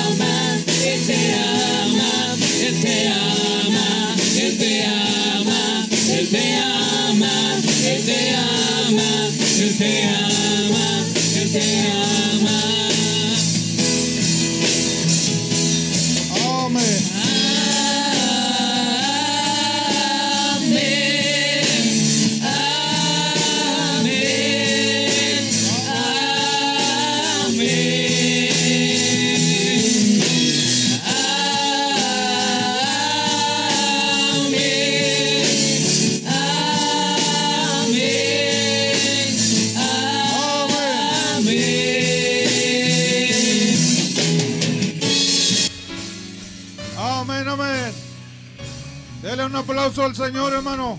Aplauso 49.58 50.04
al 50.04 50.14
Señor, 50.14 50.52
hermano, 50.52 50.98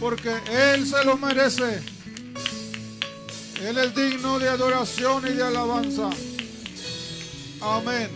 porque 0.00 0.34
Él 0.50 0.86
se 0.86 1.04
lo 1.04 1.16
merece. 1.16 1.82
Él 3.62 3.78
es 3.78 3.94
digno 3.94 4.38
de 4.38 4.48
adoración 4.48 5.26
y 5.26 5.30
de 5.30 5.42
alabanza. 5.42 6.10
Amén. 7.60 8.10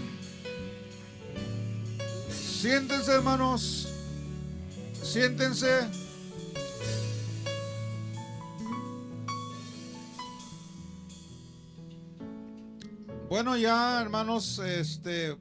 Siéntense, 2.30 3.12
hermanos. 3.12 3.88
Siéntense. 5.02 5.88
Bueno, 13.28 13.56
ya, 13.56 14.00
hermanos, 14.00 14.58
este, 14.58 15.36